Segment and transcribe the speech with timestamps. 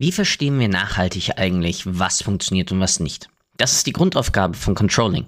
[0.00, 3.28] Wie verstehen wir nachhaltig eigentlich, was funktioniert und was nicht?
[3.56, 5.26] Das ist die Grundaufgabe von Controlling.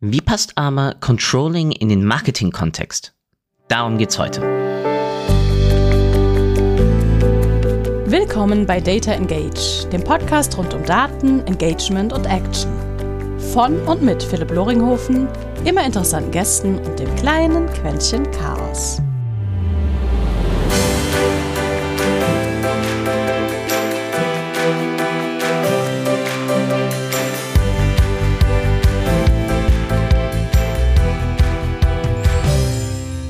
[0.00, 3.14] Wie passt aber Controlling in den Marketing-Kontext?
[3.68, 4.42] Darum geht's heute.
[8.06, 12.72] Willkommen bei Data Engage, dem Podcast rund um Daten, Engagement und Action.
[13.52, 15.28] Von und mit Philipp Loringhofen,
[15.64, 19.00] immer interessanten Gästen und dem kleinen Quäntchen Chaos.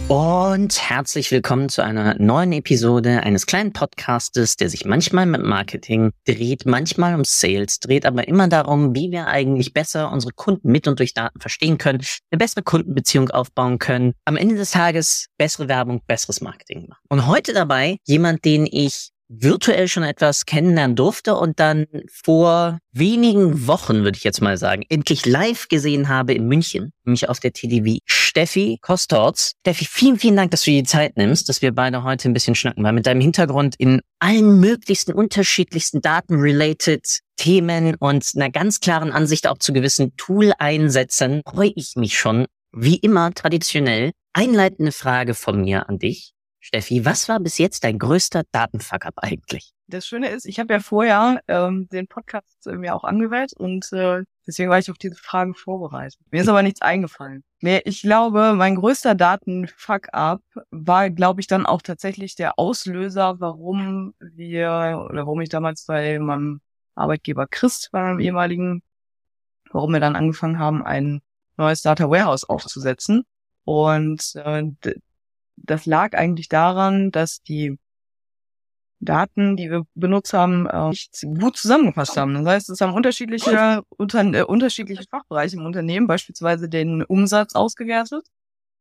[0.08, 6.12] Und herzlich willkommen zu einer neuen Episode eines kleinen Podcastes, der sich manchmal mit Marketing
[6.26, 10.86] dreht, manchmal um Sales dreht, aber immer darum, wie wir eigentlich besser unsere Kunden mit
[10.86, 15.68] und durch Daten verstehen können, eine bessere Kundenbeziehung aufbauen können, am Ende des Tages bessere
[15.68, 17.00] Werbung, besseres Marketing machen.
[17.08, 23.66] Und heute dabei jemand, den ich virtuell schon etwas kennenlernen durfte und dann vor wenigen
[23.66, 27.52] Wochen, würde ich jetzt mal sagen, endlich live gesehen habe in München, nämlich auf der
[27.52, 27.98] TDV.
[28.06, 29.52] Steffi Kostorz.
[29.60, 32.34] Steffi, vielen, vielen Dank, dass du dir die Zeit nimmst, dass wir beide heute ein
[32.34, 38.80] bisschen schnacken, weil mit deinem Hintergrund in allen möglichsten, unterschiedlichsten Daten-related Themen und einer ganz
[38.80, 45.34] klaren Ansicht auch zu gewissen Tool-Einsätzen freue ich mich schon, wie immer traditionell, einleitende Frage
[45.34, 46.33] von mir an dich.
[46.64, 49.74] Steffi, was war bis jetzt dein größter Datenfuck-up eigentlich?
[49.86, 53.92] Das Schöne ist, ich habe ja vorher ähm, den Podcast äh, mir auch angewählt und
[53.92, 56.18] äh, deswegen war ich auf diese Fragen vorbereitet.
[56.30, 57.44] Mir ist aber nichts eingefallen.
[57.60, 64.14] Nee, ich glaube, mein größter Datenfuck-up war, glaube ich, dann auch tatsächlich der Auslöser, warum
[64.20, 66.62] wir oder warum ich damals bei meinem
[66.94, 68.82] Arbeitgeber Christ, bei meinem ehemaligen,
[69.70, 71.20] warum wir dann angefangen haben, ein
[71.58, 73.24] neues Data Warehouse aufzusetzen.
[73.64, 74.62] Und äh,
[75.56, 77.78] das lag eigentlich daran, dass die
[79.00, 82.34] Daten, die wir benutzt haben, äh, nicht gut zusammengefasst haben.
[82.34, 88.26] Das heißt, es haben unterschiedliche, unter, äh, unterschiedliche Fachbereiche im Unternehmen beispielsweise den Umsatz ausgewertet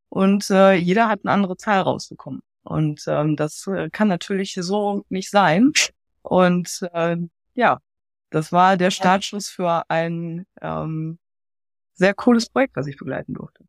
[0.10, 2.42] und äh, jeder hat eine andere Zahl rausbekommen.
[2.64, 5.72] Und ähm, das äh, kann natürlich so nicht sein.
[6.22, 7.18] Und äh,
[7.56, 7.80] ja,
[8.30, 11.20] das war der Startschuss für ein ähm,
[11.94, 13.66] sehr cooles Projekt, was ich begleiten durfte.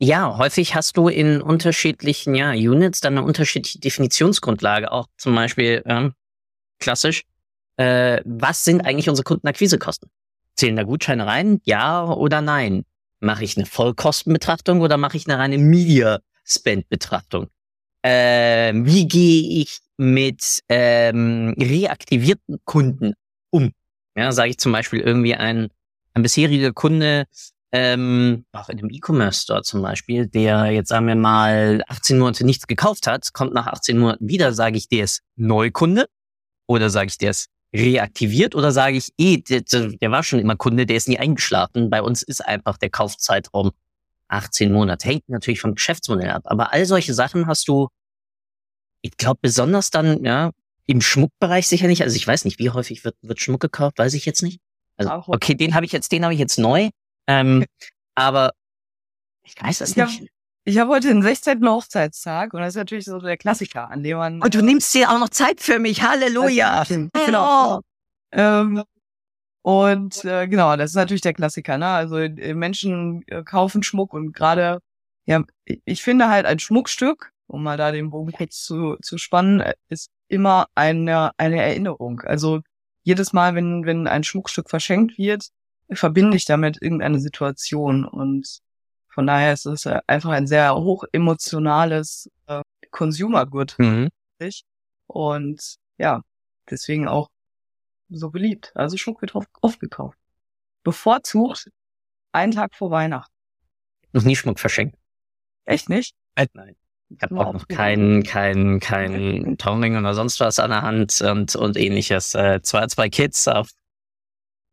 [0.00, 4.92] Ja, häufig hast du in unterschiedlichen ja, Units dann eine unterschiedliche Definitionsgrundlage.
[4.92, 6.12] Auch zum Beispiel ähm,
[6.78, 7.24] klassisch,
[7.78, 10.08] äh, was sind eigentlich unsere Kundenakquisekosten?
[10.54, 11.60] Zählen da Gutscheine rein?
[11.64, 12.84] Ja oder nein?
[13.20, 17.48] Mache ich eine Vollkostenbetrachtung oder mache ich eine reine Media Spend Betrachtung?
[18.02, 23.14] Äh, wie gehe ich mit ähm, reaktivierten Kunden
[23.50, 23.72] um?
[24.16, 25.68] Ja, sage ich zum Beispiel irgendwie ein,
[26.14, 27.26] ein bisheriger Kunde
[27.72, 32.66] ähm, auch in einem E-Commerce-Store zum Beispiel, der jetzt sagen wir mal 18 Monate nichts
[32.66, 36.06] gekauft hat, kommt nach 18 Monaten wieder, sage ich, der ist Neukunde
[36.66, 40.56] oder sage ich, der ist reaktiviert oder sage ich, eh, der, der war schon immer
[40.56, 41.90] Kunde, der ist nie eingeschlafen.
[41.90, 43.72] Bei uns ist einfach der Kaufzeitraum
[44.28, 45.06] 18 Monate.
[45.06, 46.42] Hängt natürlich vom Geschäftsmodell ab.
[46.46, 47.88] Aber all solche Sachen hast du,
[49.02, 50.52] ich glaube, besonders dann, ja,
[50.86, 52.02] im Schmuckbereich sicher nicht.
[52.02, 54.60] Also ich weiß nicht, wie häufig wird, wird Schmuck gekauft, weiß ich jetzt nicht.
[54.96, 56.88] Also, okay, den habe ich jetzt, den habe ich jetzt neu.
[57.28, 57.64] Ähm,
[58.14, 58.52] aber
[59.44, 60.20] ich weiß es ich nicht.
[60.20, 60.28] Hab,
[60.64, 61.66] ich habe heute den 16.
[61.66, 64.42] Hochzeitstag und das ist natürlich so der Klassiker, an dem man.
[64.42, 66.02] Und du nimmst dir auch noch Zeit für mich.
[66.02, 66.84] Halleluja.
[66.84, 67.80] Genau.
[68.32, 68.82] Ähm,
[69.62, 71.78] und äh, genau, das ist natürlich der Klassiker.
[71.78, 71.86] Ne?
[71.86, 74.80] Also äh, Menschen äh, kaufen Schmuck und gerade,
[75.26, 79.62] ja, ich finde halt ein Schmuckstück, um mal da den Bogen kurz zu, zu spannen,
[79.88, 82.20] ist immer eine, eine Erinnerung.
[82.20, 82.60] Also
[83.02, 85.48] jedes Mal, wenn, wenn ein Schmuckstück verschenkt wird,
[85.90, 88.60] verbinde ich damit irgendeine Situation und
[89.08, 93.74] von daher ist es einfach ein sehr hoch emotionales äh, Consumer Good.
[93.78, 94.08] Mhm.
[95.06, 96.22] Und ja,
[96.70, 97.28] deswegen auch
[98.10, 98.72] so beliebt.
[98.74, 100.18] Also Schmuck wird oft, oft gekauft.
[100.84, 101.70] Bevorzugt
[102.32, 103.32] einen Tag vor Weihnachten.
[104.12, 104.96] Noch nie Schmuck verschenkt.
[105.64, 106.14] Echt nicht?
[106.34, 106.76] Äh, nein.
[107.10, 111.56] Ich habe auch noch keinen kein, kein Tongling oder sonst was an der Hand und,
[111.56, 112.34] und ähnliches.
[112.34, 113.70] Äh, zwei, zwei Kids auf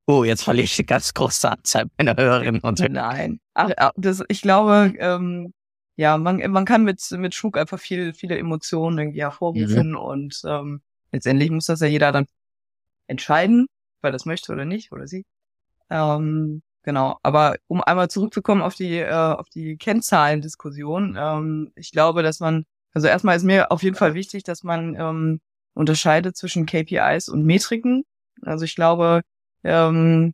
[0.08, 2.90] Oh, jetzt verliere ich die ganz große Anzahl meiner Hörerinnen und Hörer.
[2.90, 3.40] Nein.
[3.56, 5.54] Ach, das, ich glaube, ähm,
[5.96, 9.98] ja, man, man kann mit, mit Schmuck einfach viel, viele Emotionen irgendwie hervorrufen mhm.
[9.98, 10.82] und ähm,
[11.12, 12.28] letztendlich muss das ja jeder dann
[13.08, 13.68] entscheiden,
[14.02, 15.26] weil das möchte oder nicht, oder sie.
[15.90, 17.18] Ähm, genau.
[17.24, 22.66] Aber um einmal zurückzukommen auf die, äh, auf die Kennzahlendiskussion, ähm, ich glaube, dass man,
[22.94, 25.42] also erstmal ist mir auf jeden Fall wichtig, dass man ähm,
[25.74, 28.04] unterscheidet zwischen KPIs und Metriken.
[28.42, 29.22] Also ich glaube,
[29.66, 30.34] ähm,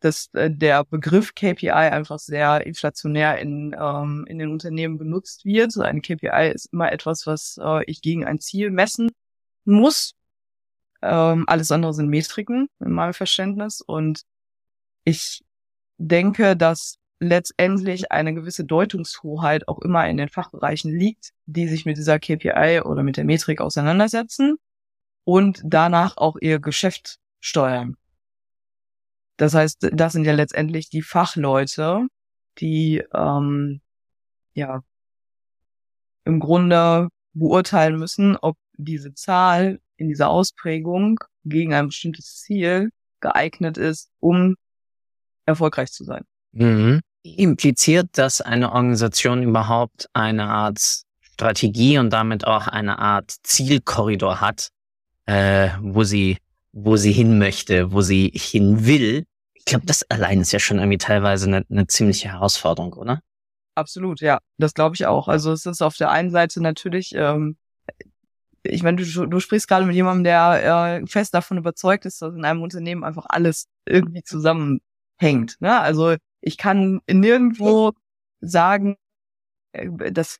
[0.00, 5.72] dass äh, der Begriff KPI einfach sehr inflationär in, ähm, in den Unternehmen benutzt wird.
[5.72, 9.10] So ein KPI ist immer etwas, was äh, ich gegen ein Ziel messen
[9.64, 10.14] muss.
[11.00, 13.80] Ähm, alles andere sind Metriken in meinem Verständnis.
[13.80, 14.22] Und
[15.04, 15.42] ich
[15.98, 21.96] denke, dass letztendlich eine gewisse Deutungshoheit auch immer in den Fachbereichen liegt, die sich mit
[21.96, 24.56] dieser KPI oder mit der Metrik auseinandersetzen
[25.24, 27.96] und danach auch ihr Geschäft steuern.
[29.42, 32.06] Das heißt, das sind ja letztendlich die Fachleute,
[32.58, 33.80] die ähm,
[34.54, 34.84] ja
[36.24, 43.78] im Grunde beurteilen müssen, ob diese Zahl in dieser Ausprägung gegen ein bestimmtes Ziel geeignet
[43.78, 44.54] ist, um
[45.44, 46.22] erfolgreich zu sein.
[46.52, 47.00] Mhm.
[47.24, 50.78] Impliziert, dass eine Organisation überhaupt eine Art
[51.18, 54.68] Strategie und damit auch eine Art Zielkorridor hat,
[55.26, 56.38] äh, wo sie,
[56.70, 59.26] wo sie hin möchte, wo sie hin will.
[59.64, 63.22] Ich glaube, das allein ist ja schon irgendwie teilweise eine, eine ziemliche Herausforderung, oder?
[63.74, 65.28] Absolut, ja, das glaube ich auch.
[65.28, 67.56] Also es ist auf der einen Seite natürlich, ähm,
[68.64, 72.34] ich meine, du, du sprichst gerade mit jemandem, der äh, fest davon überzeugt ist, dass
[72.34, 75.56] in einem Unternehmen einfach alles irgendwie zusammenhängt.
[75.60, 75.78] Ne?
[75.80, 77.92] Also ich kann nirgendwo
[78.40, 78.96] sagen,
[79.72, 80.38] äh, dass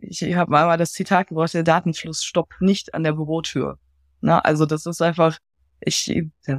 [0.00, 3.78] ich habe mal das Zitat gebracht, der Datenfluss stoppt nicht an der Bürotür.
[4.20, 5.38] Na, also das ist einfach,
[5.80, 6.12] ich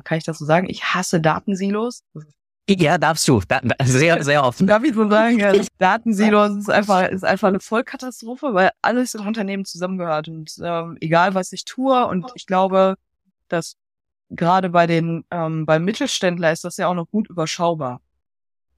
[0.03, 2.03] kann ich das so sagen, ich hasse Datensilos.
[2.69, 3.41] Ja, darfst du.
[3.47, 4.67] Da, sehr, sehr offen.
[4.67, 5.39] Darf ich so sagen?
[5.39, 10.27] Ja, Datensilos ist einfach, ist einfach eine Vollkatastrophe, weil alles im Unternehmen zusammengehört.
[10.27, 12.95] Und ähm, egal, was ich tue, und ich glaube,
[13.47, 13.75] dass
[14.29, 18.01] gerade bei den, ähm, beim Mittelständler ist das ja auch noch gut überschaubar.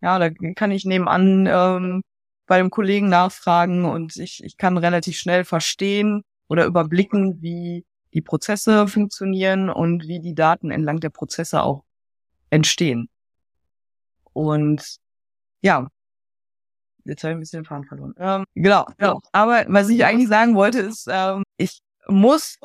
[0.01, 2.01] Ja, da kann ich nebenan ähm,
[2.47, 8.21] bei dem Kollegen nachfragen und ich, ich kann relativ schnell verstehen oder überblicken, wie die
[8.21, 11.83] Prozesse funktionieren und wie die Daten entlang der Prozesse auch
[12.49, 13.09] entstehen.
[14.33, 14.97] Und
[15.61, 15.87] ja,
[17.05, 18.13] jetzt habe ich ein bisschen den Faden verloren.
[18.17, 19.21] Ähm, genau, genau.
[19.31, 22.57] Aber was ich eigentlich sagen wollte, ist, ähm, ich muss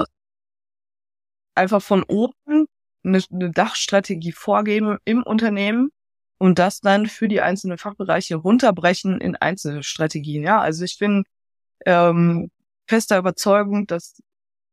[1.54, 2.66] einfach von oben
[3.04, 5.90] eine, eine Dachstrategie vorgeben im Unternehmen
[6.38, 10.42] und das dann für die einzelnen Fachbereiche runterbrechen in einzelne Strategien.
[10.42, 11.24] Ja, also ich bin
[11.86, 12.50] ähm,
[12.86, 14.20] fester Überzeugung, dass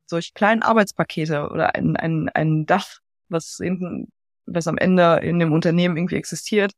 [0.05, 4.07] solche kleinen Arbeitspakete oder ein, ein, ein Dach, was, in,
[4.45, 6.73] was am Ende in dem Unternehmen irgendwie existiert,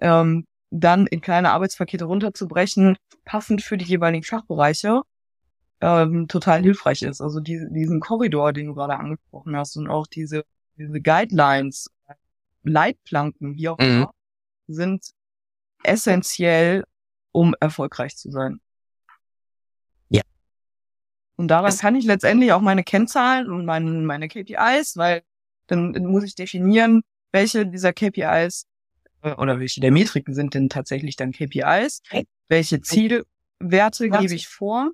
[0.00, 5.02] ähm, dann in kleine Arbeitspakete runterzubrechen, passend für die jeweiligen Fachbereiche,
[5.80, 7.20] ähm, total hilfreich ist.
[7.20, 10.44] Also die, diesen Korridor, den du gerade angesprochen hast und auch diese,
[10.76, 11.90] diese Guidelines,
[12.62, 13.84] Leitplanken, wie auch mhm.
[13.84, 14.10] immer,
[14.66, 14.74] mhm.
[14.74, 15.10] sind
[15.82, 16.84] essentiell,
[17.32, 18.60] um erfolgreich zu sein.
[21.36, 25.22] Und daran das kann ich letztendlich auch meine Kennzahlen und meine, meine KPIs, weil
[25.66, 27.02] dann muss ich definieren,
[27.32, 28.66] welche dieser KPIs
[29.22, 32.00] äh, oder welche der Metriken sind denn tatsächlich dann KPIs,
[32.48, 34.92] welche Zielwerte gebe ich vor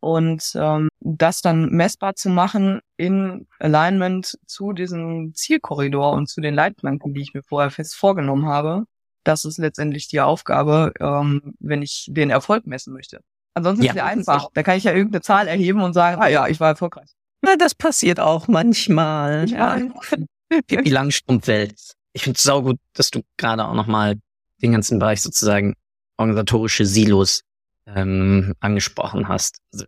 [0.00, 6.54] und ähm, das dann messbar zu machen in Alignment zu diesem Zielkorridor und zu den
[6.54, 8.84] Leitplanken, die ich mir vorher fest vorgenommen habe.
[9.24, 13.20] Das ist letztendlich die Aufgabe, ähm, wenn ich den Erfolg messen möchte.
[13.54, 14.48] Ansonsten ja, ist es ja einfach.
[14.54, 17.10] Da kann ich ja irgendeine Zahl erheben und sagen, ah ja, ich war erfolgreich.
[17.42, 19.48] Na, das passiert auch manchmal.
[19.48, 19.78] Ja.
[20.48, 21.74] Pippi Langstrumpf-Welt.
[22.12, 24.16] Ich finde es saugut, dass du gerade auch nochmal
[24.62, 25.74] den ganzen Bereich sozusagen
[26.16, 27.42] organisatorische Silos
[27.86, 29.58] ähm, angesprochen hast.
[29.72, 29.86] Also,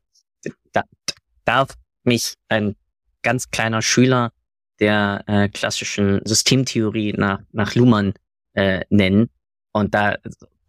[0.73, 0.83] da,
[1.45, 1.75] darf
[2.05, 2.77] mich ein
[3.23, 4.33] ganz kleiner Schüler
[4.79, 8.15] der äh, klassischen Systemtheorie nach, nach Luhmann
[8.55, 9.29] äh, nennen.
[9.73, 10.17] Und da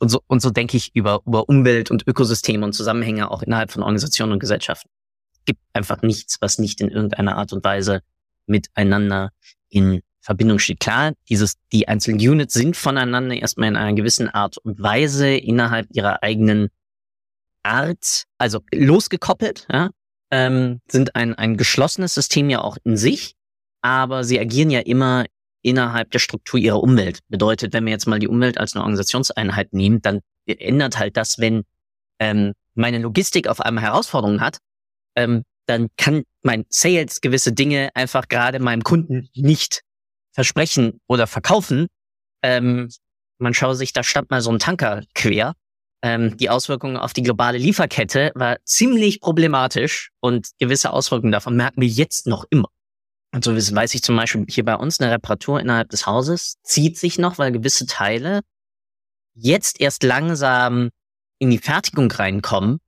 [0.02, 3.72] und so, und so denke ich über, über Umwelt und Ökosysteme und Zusammenhänge auch innerhalb
[3.72, 4.90] von Organisationen und Gesellschaften.
[5.34, 8.02] Es gibt einfach nichts, was nicht in irgendeiner Art und Weise
[8.48, 9.32] miteinander
[9.70, 10.80] in Verbindung steht.
[10.80, 15.88] Klar, dieses, die einzelnen Units sind voneinander erstmal in einer gewissen Art und Weise innerhalb
[15.92, 16.70] ihrer eigenen
[17.64, 19.92] Art, also losgekoppelt, ja,
[20.32, 23.36] ähm, sind ein, ein geschlossenes System ja auch in sich,
[23.82, 25.26] aber sie agieren ja immer
[25.62, 27.20] innerhalb der Struktur ihrer Umwelt.
[27.28, 31.40] Bedeutet, wenn wir jetzt mal die Umwelt als eine Organisationseinheit nehmen, dann ändert halt das,
[31.40, 31.64] wenn
[32.20, 34.58] ähm, meine Logistik auf einmal Herausforderungen hat,
[35.16, 39.82] ähm, dann kann mein Sales gewisse Dinge einfach gerade meinem Kunden nicht
[40.34, 41.88] versprechen oder verkaufen.
[42.42, 42.90] Ähm,
[43.38, 45.54] man schaue sich, da stand mal so ein Tanker quer
[46.04, 51.82] ähm, die Auswirkungen auf die globale Lieferkette war ziemlich problematisch und gewisse Auswirkungen davon merken
[51.82, 52.70] wir jetzt noch immer.
[53.34, 56.98] Und so weiß ich zum Beispiel hier bei uns eine Reparatur innerhalb des Hauses zieht
[56.98, 58.42] sich noch, weil gewisse Teile
[59.34, 60.90] jetzt erst langsam
[61.40, 62.80] in die Fertigung reinkommen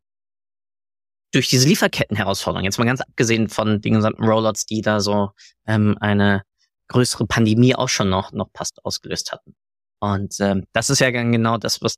[1.32, 2.66] durch diese Lieferkettenherausforderungen.
[2.66, 5.32] Jetzt mal ganz abgesehen von den gesamten Rollouts, die da so
[5.66, 6.44] ähm, eine
[6.90, 9.56] größere Pandemie auch schon noch noch passt ausgelöst hatten.
[10.00, 11.96] Und ähm, das ist ja genau das, was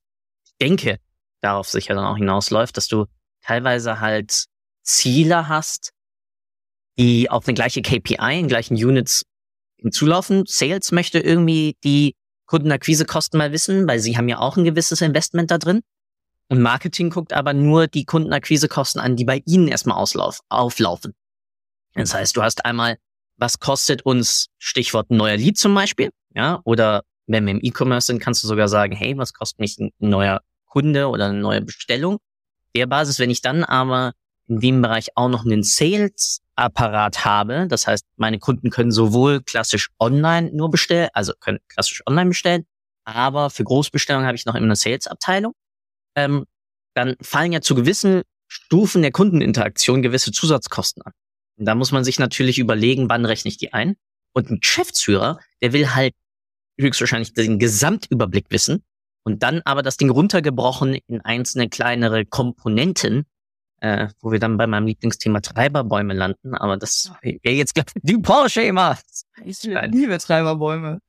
[0.62, 1.00] denke,
[1.42, 3.06] darauf sicher dann auch hinausläuft, dass du
[3.42, 4.46] teilweise halt
[4.84, 5.92] Ziele hast,
[6.98, 9.24] die auf eine gleiche KPI in gleichen Units
[9.78, 10.44] hinzulaufen.
[10.48, 15.52] Sales möchte irgendwie die Kundenakquisekosten mal wissen, weil sie haben ja auch ein gewisses Investment
[15.52, 15.82] da drin.
[16.48, 21.14] Und Marketing guckt aber nur die Kundenakquisekosten an, die bei ihnen erstmal auslauf, auflaufen.
[21.96, 22.98] Das heißt, du hast einmal,
[23.38, 28.20] was kostet uns, Stichwort neuer Lead zum Beispiel, ja, oder wenn wir im E-Commerce sind,
[28.20, 32.20] kannst du sogar sagen, hey, was kostet mich ein neuer Kunde oder eine neue Bestellung?
[32.76, 34.14] Der Basis, wenn ich dann aber
[34.48, 39.90] in dem Bereich auch noch einen Sales-Apparat habe, das heißt, meine Kunden können sowohl klassisch
[40.00, 42.66] online nur bestellen, also können klassisch online bestellen,
[43.06, 45.54] aber für Großbestellungen habe ich noch immer eine Sales-Abteilung
[46.16, 46.46] ähm,
[46.96, 51.14] dann fallen ja zu gewissen Stufen der Kundeninteraktion gewisse Zusatzkosten an.
[51.58, 53.96] Und da muss man sich natürlich überlegen, wann rechne ich die ein.
[54.34, 56.14] Und ein Geschäftsführer, der will halt
[56.80, 58.84] höchstwahrscheinlich den Gesamtüberblick wissen
[59.24, 63.26] und dann aber das Ding runtergebrochen in einzelne kleinere Komponenten,
[63.82, 66.56] äh, wo wir dann bei meinem Lieblingsthema Treiberbäume landen.
[66.56, 68.98] Aber das wäre jetzt glaub, die Porsche-Schema.
[69.44, 71.00] Ich liebe Treiberbäume.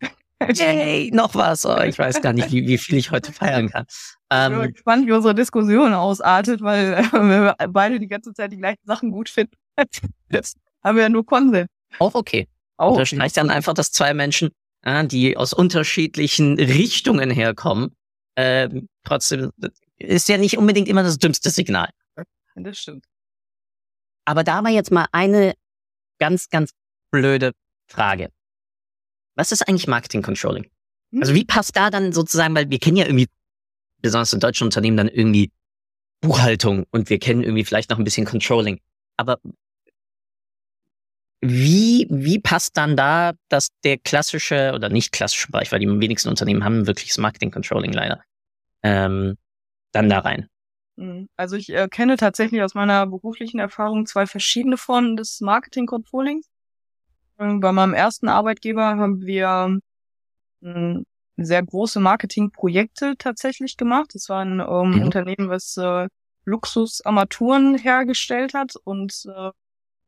[0.54, 1.64] Yay, noch was.
[1.64, 3.86] Oh, ich weiß gar nicht, wie, wie viel ich heute feiern kann.
[4.30, 8.52] Ähm, ich bin gespannt, wie unsere Diskussion ausartet, weil äh, wir beide die ganze Zeit
[8.52, 9.56] die gleichen Sachen gut finden.
[10.30, 11.68] Jetzt haben wir ja nur Konsens.
[11.98, 12.48] Auch okay.
[12.76, 12.98] Auch.
[12.98, 14.50] Das reicht dann einfach, dass zwei Menschen,
[14.82, 17.96] äh, die aus unterschiedlichen Richtungen herkommen,
[18.34, 18.68] äh,
[19.04, 19.50] trotzdem
[19.98, 21.88] ist ja nicht unbedingt immer das dümmste Signal.
[22.56, 23.04] Das stimmt.
[24.24, 25.54] Aber da war jetzt mal eine
[26.18, 26.72] ganz, ganz
[27.10, 27.52] blöde
[27.86, 28.30] Frage.
[29.36, 30.70] Was ist eigentlich Marketing Controlling?
[31.12, 31.20] Hm?
[31.20, 33.28] Also wie passt da dann sozusagen, weil wir kennen ja irgendwie,
[34.02, 35.52] besonders in deutschen Unternehmen, dann irgendwie
[36.20, 38.80] Buchhaltung und wir kennen irgendwie vielleicht noch ein bisschen Controlling.
[39.16, 39.38] Aber
[41.40, 46.28] wie, wie passt dann da, dass der klassische oder nicht klassische Bereich, weil die wenigsten
[46.28, 48.22] Unternehmen haben wirkliches Marketing Controlling leider,
[48.82, 49.36] ähm,
[49.92, 50.48] dann da rein?
[50.96, 55.86] Hm, also ich äh, kenne tatsächlich aus meiner beruflichen Erfahrung zwei verschiedene Formen des Marketing
[55.86, 56.48] Controllings.
[57.38, 59.78] Ähm, bei meinem ersten Arbeitgeber haben wir
[60.62, 61.04] ähm,
[61.36, 64.10] sehr große Marketingprojekte tatsächlich gemacht.
[64.14, 65.02] Das war ein ähm, mhm.
[65.02, 66.08] Unternehmen, was äh,
[66.44, 69.50] Luxusarmaturen hergestellt hat und äh,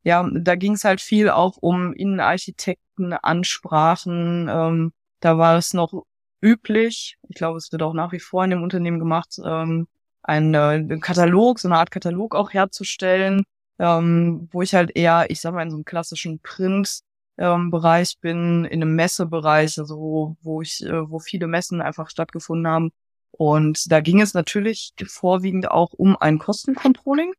[0.03, 4.47] ja, da ging es halt viel auch um Innenarchitekten, Ansprachen.
[4.49, 6.05] Ähm, da war es noch
[6.41, 9.87] üblich, ich glaube, es wird auch nach wie vor in dem Unternehmen gemacht, ähm,
[10.29, 13.43] einen, äh, Katalog, so eine Art Katalog auch herzustellen,
[13.79, 17.01] ähm, wo ich halt eher, ich sag mal, in so einem klassischen Print
[17.37, 22.67] ähm, Bereich bin, in einem Messebereich, also wo ich, äh, wo viele Messen einfach stattgefunden
[22.67, 22.91] haben.
[23.31, 27.33] Und da ging es natürlich vorwiegend auch um ein Kostencontrolling,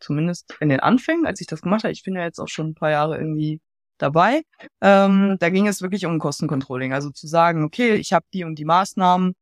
[0.00, 1.92] zumindest in den Anfängen, als ich das gemacht habe.
[1.92, 3.60] Ich bin ja jetzt auch schon ein paar Jahre irgendwie
[3.98, 4.42] dabei.
[4.80, 8.56] Ähm, da ging es wirklich um Kostencontrolling, also zu sagen, okay, ich habe die und
[8.56, 9.34] die Maßnahmen,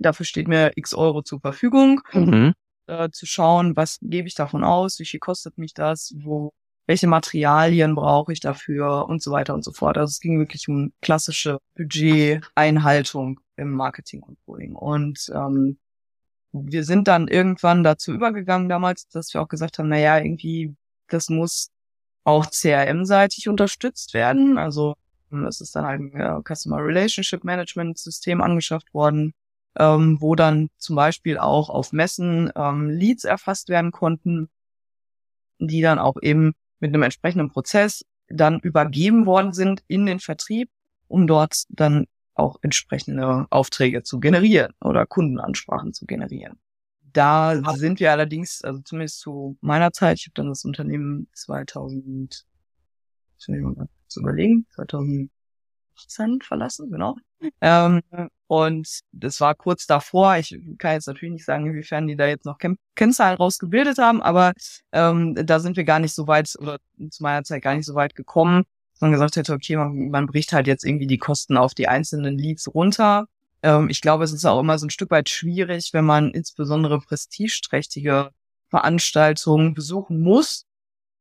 [0.00, 2.00] dafür steht mir x Euro zur Verfügung.
[2.12, 2.54] Mhm.
[2.86, 6.52] Äh, zu schauen, was gebe ich davon aus, wie viel kostet mich das, wo
[6.86, 9.96] welche Materialien brauche ich dafür und so weiter und so fort.
[9.96, 14.74] Also es ging wirklich um klassische Budgeteinhaltung im Marketing Controlling.
[14.74, 15.78] Und ähm,
[16.50, 20.74] wir sind dann irgendwann dazu übergegangen damals, dass wir auch gesagt haben, na ja, irgendwie,
[21.06, 21.70] das muss
[22.24, 24.58] auch CRM-seitig unterstützt werden.
[24.58, 24.96] Also
[25.48, 29.32] es ist dann halt ein äh, Customer Relationship Management System angeschafft worden,
[29.80, 34.50] ähm, wo dann zum Beispiel auch auf Messen ähm, Leads erfasst werden konnten,
[35.58, 40.68] die dann auch eben mit einem entsprechenden Prozess dann übergeben worden sind in den Vertrieb,
[41.08, 46.58] um dort dann auch entsprechende Aufträge zu generieren oder Kundenansprachen zu generieren.
[47.12, 52.46] Da sind wir allerdings, also zumindest zu meiner Zeit, ich habe dann das Unternehmen 2000,
[53.38, 55.30] ich mal zu überlegen, 2018
[56.42, 57.16] verlassen, genau.
[57.62, 58.02] Ähm,
[58.50, 60.36] und das war kurz davor.
[60.36, 64.20] Ich kann jetzt natürlich nicht sagen, inwiefern die da jetzt noch Ken Kennzahlen rausgebildet haben,
[64.20, 64.54] aber
[64.90, 66.78] ähm, da sind wir gar nicht so weit oder
[67.10, 70.26] zu meiner Zeit gar nicht so weit gekommen, dass man gesagt hätte, okay, man, man
[70.26, 73.26] bricht halt jetzt irgendwie die Kosten auf die einzelnen Leads runter.
[73.62, 76.98] Ähm, ich glaube, es ist auch immer so ein Stück weit schwierig, wenn man insbesondere
[76.98, 78.30] prestigeträchtige
[78.68, 80.64] Veranstaltungen besuchen muss,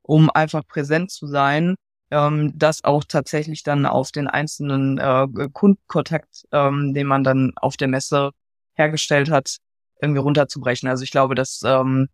[0.02, 1.76] um einfach präsent zu sein
[2.12, 7.78] ähm, das auch tatsächlich dann auf den einzelnen äh, Kundenkontakt, ähm, den man dann auf
[7.78, 8.32] der Messe
[8.74, 9.58] hergestellt hat,
[10.02, 10.90] irgendwie runterzubrechen.
[10.90, 12.10] Also ich glaube, das ähm,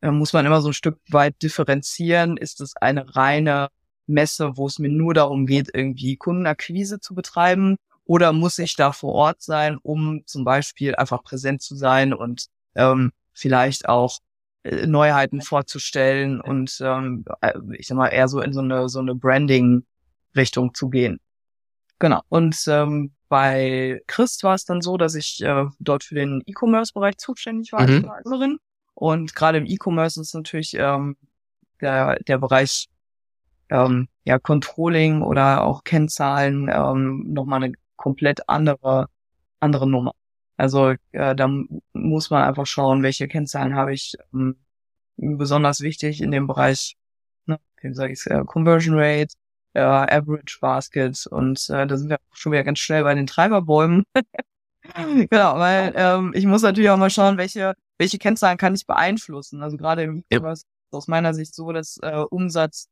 [0.00, 2.36] muss man immer so ein Stück weit differenzieren.
[2.36, 3.68] Ist es eine reine
[4.06, 7.76] Messe, wo es mir nur darum geht, irgendwie Kundenakquise zu betreiben?
[8.04, 12.46] Oder muss ich da vor Ort sein, um zum Beispiel einfach präsent zu sein und
[12.74, 14.27] ähm, vielleicht auch äh,
[14.86, 19.14] Neuheiten vorzustellen und ähm, äh, ich sag mal eher so in so eine so eine
[19.14, 19.84] Branding
[20.36, 21.20] Richtung zu gehen.
[21.98, 22.22] Genau.
[22.28, 27.18] Und ähm, bei Chris war es dann so, dass ich äh, dort für den E-Commerce-Bereich
[27.18, 27.94] zuständig war mhm.
[27.94, 28.58] als Partnerin.
[28.94, 31.16] Und gerade im E-Commerce ist natürlich ähm,
[31.80, 32.88] der, der Bereich
[33.70, 39.08] ähm, ja Controlling oder auch Kennzahlen ähm, nochmal eine komplett andere
[39.60, 40.14] andere Nummer.
[40.58, 41.48] Also äh, da
[41.94, 44.56] muss man einfach schauen, welche Kennzahlen habe ich ähm,
[45.16, 46.96] besonders wichtig in dem Bereich,
[47.46, 49.34] ne, wie sage ich äh, Conversion Rate,
[49.72, 54.04] äh, Average Basket und äh, da sind wir schon wieder ganz schnell bei den Treiberbäumen.
[55.30, 59.62] genau, weil ähm, ich muss natürlich auch mal schauen, welche welche Kennzahlen kann ich beeinflussen.
[59.62, 62.88] Also gerade im E-Commerce ist aus meiner Sicht so, dass äh, Umsatz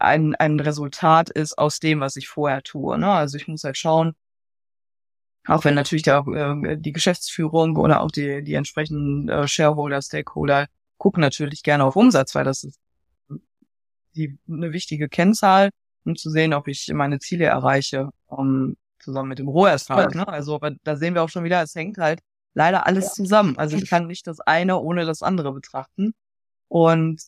[0.00, 2.98] ein, ein Resultat ist aus dem, was ich vorher tue.
[2.98, 3.10] Ne?
[3.10, 4.14] Also ich muss halt schauen,
[5.46, 10.66] auch wenn natürlich der, äh, die Geschäftsführung oder auch die, die entsprechenden äh, Shareholder, Stakeholder
[10.98, 12.78] gucken natürlich gerne auf Umsatz, weil das ist
[14.14, 15.70] die, eine wichtige Kennzahl,
[16.04, 20.14] um zu sehen, ob ich meine Ziele erreiche, um, zusammen mit dem Rohertrag.
[20.14, 20.26] Ne?
[20.28, 22.20] Also da sehen wir auch schon wieder, es hängt halt
[22.54, 23.12] leider alles ja.
[23.12, 23.58] zusammen.
[23.58, 26.14] Also ich kann nicht das eine ohne das andere betrachten.
[26.68, 27.20] Und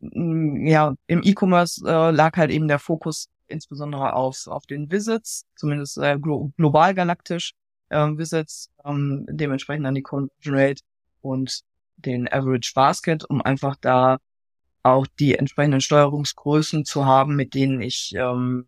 [0.00, 5.44] mm, ja, im E-Commerce äh, lag halt eben der Fokus insbesondere auf, auf den Visits,
[5.56, 7.52] zumindest äh, glo global galaktisch
[7.88, 10.82] äh, Visits, ähm, dementsprechend dann die Conversion Rate
[11.20, 11.60] und
[11.96, 14.18] den Average Basket, um einfach da
[14.82, 18.66] auch die entsprechenden Steuerungsgrößen zu haben, mit denen ich ähm,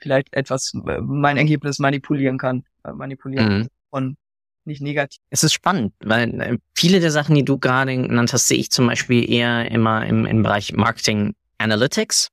[0.00, 3.68] vielleicht etwas äh, mein Ergebnis manipulieren kann, äh, manipulieren mhm.
[3.90, 4.16] und
[4.64, 5.20] nicht negativ.
[5.30, 8.70] Es ist spannend, weil äh, viele der Sachen, die du gerade genannt hast, sehe ich
[8.70, 12.28] zum Beispiel eher immer im, im Bereich Marketing Analytics.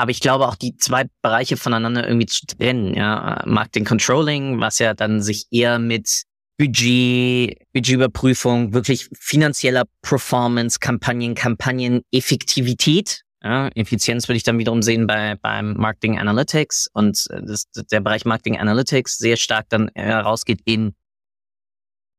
[0.00, 3.42] Aber ich glaube auch die zwei Bereiche voneinander irgendwie zu trennen, ja.
[3.44, 6.22] Marketing Controlling, was ja dann sich eher mit
[6.56, 13.24] Budget, Budgetüberprüfung, wirklich finanzieller Performance, Kampagnen, Kampagneneffektivität.
[13.42, 18.00] Ja, Effizienz würde ich dann wiederum sehen bei beim Marketing Analytics und äh, das, der
[18.00, 20.94] Bereich Marketing Analytics sehr stark dann herausgeht in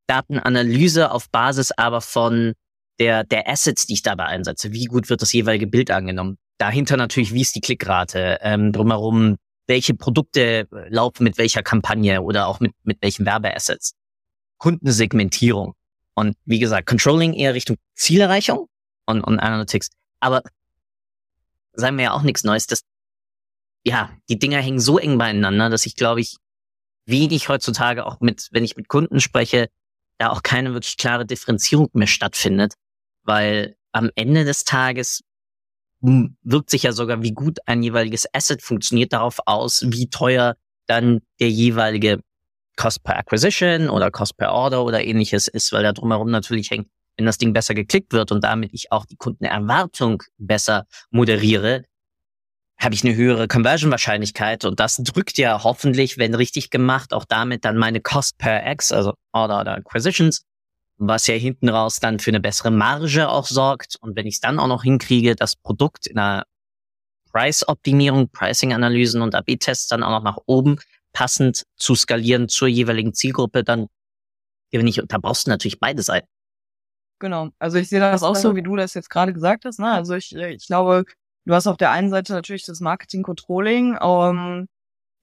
[0.06, 2.54] Datenanalyse auf Basis aber von
[3.00, 4.72] der, der Assets, die ich dabei einsetze.
[4.72, 6.38] Wie gut wird das jeweilige Bild angenommen?
[6.62, 8.38] Dahinter natürlich, wie ist die Klickrate?
[8.42, 13.96] Ähm, drumherum, welche Produkte laufen mit welcher Kampagne oder auch mit, mit welchen Werbeassets?
[14.60, 15.74] Kundensegmentierung.
[16.14, 18.68] Und wie gesagt, Controlling eher Richtung Zielerreichung
[19.08, 19.90] und, und Analytics.
[20.20, 20.44] Aber
[21.74, 22.84] sagen wir ja auch nichts Neues, dass
[23.84, 26.38] ja, die Dinger hängen so eng beieinander, dass ich glaube ich
[27.08, 29.68] wenig heutzutage auch mit, wenn ich mit Kunden spreche,
[30.20, 32.76] da auch keine wirklich klare Differenzierung mehr stattfindet,
[33.24, 35.24] weil am Ende des Tages
[36.02, 40.56] wirkt sich ja sogar, wie gut ein jeweiliges Asset funktioniert, darauf aus, wie teuer
[40.88, 42.22] dann der jeweilige
[42.76, 46.88] Cost per Acquisition oder Cost per Order oder ähnliches ist, weil da drumherum natürlich hängt,
[47.18, 51.84] wenn das Ding besser geklickt wird und damit ich auch die Kundenerwartung besser moderiere,
[52.80, 57.64] habe ich eine höhere Conversion-Wahrscheinlichkeit und das drückt ja hoffentlich, wenn richtig gemacht, auch damit
[57.64, 60.44] dann meine Cost per X, also Order oder Acquisitions,
[61.08, 63.96] was ja hinten raus dann für eine bessere Marge auch sorgt.
[64.02, 66.46] Und wenn ich es dann auch noch hinkriege, das Produkt in einer
[67.32, 70.80] Price-Optimierung, Pricing-Analysen und AB-Tests dann auch noch nach oben
[71.14, 73.88] passend zu skalieren zur jeweiligen Zielgruppe, dann
[74.72, 75.02] gewinne ich.
[75.02, 76.28] Und da brauchst du natürlich beide Seiten.
[77.20, 77.50] Genau.
[77.60, 79.80] Also ich sehe das auch so, wie du das jetzt gerade gesagt hast.
[79.80, 79.92] Ne?
[79.92, 81.06] Also ich, ich glaube,
[81.46, 83.98] du hast auf der einen Seite natürlich das Marketing Controlling.
[84.02, 84.68] Ähm,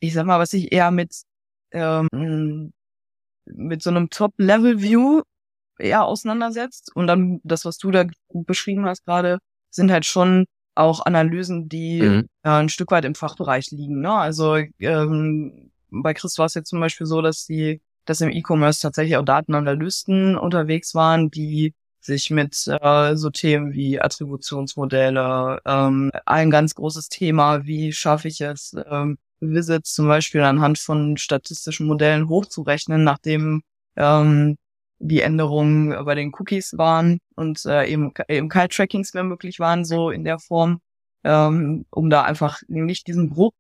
[0.01, 1.23] ich sag mal, was ich eher mit
[1.73, 2.73] ähm,
[3.47, 5.23] mit so einem Top-Level-View
[5.79, 6.95] eher auseinandersetzt.
[6.95, 9.39] Und dann das, was du da beschrieben hast gerade,
[9.71, 12.29] sind halt schon auch Analysen, die mhm.
[12.43, 14.01] äh, ein Stück weit im Fachbereich liegen.
[14.01, 14.13] Ne?
[14.13, 18.81] Also ähm, bei Chris war es jetzt zum Beispiel so, dass die, dass im E-Commerce
[18.81, 26.51] tatsächlich auch Datenanalysten unterwegs waren, die sich mit äh, so Themen wie Attributionsmodelle, ähm, ein
[26.51, 32.29] ganz großes Thema, wie schaffe ich es, ähm, Visits zum Beispiel anhand von statistischen Modellen
[32.29, 33.63] hochzurechnen, nachdem
[33.97, 34.57] ähm,
[34.99, 39.85] die Änderungen bei den Cookies waren und äh, eben, eben kein Trackings mehr möglich waren,
[39.85, 40.81] so in der Form,
[41.25, 43.53] ähm, um da einfach nicht diesen Bruch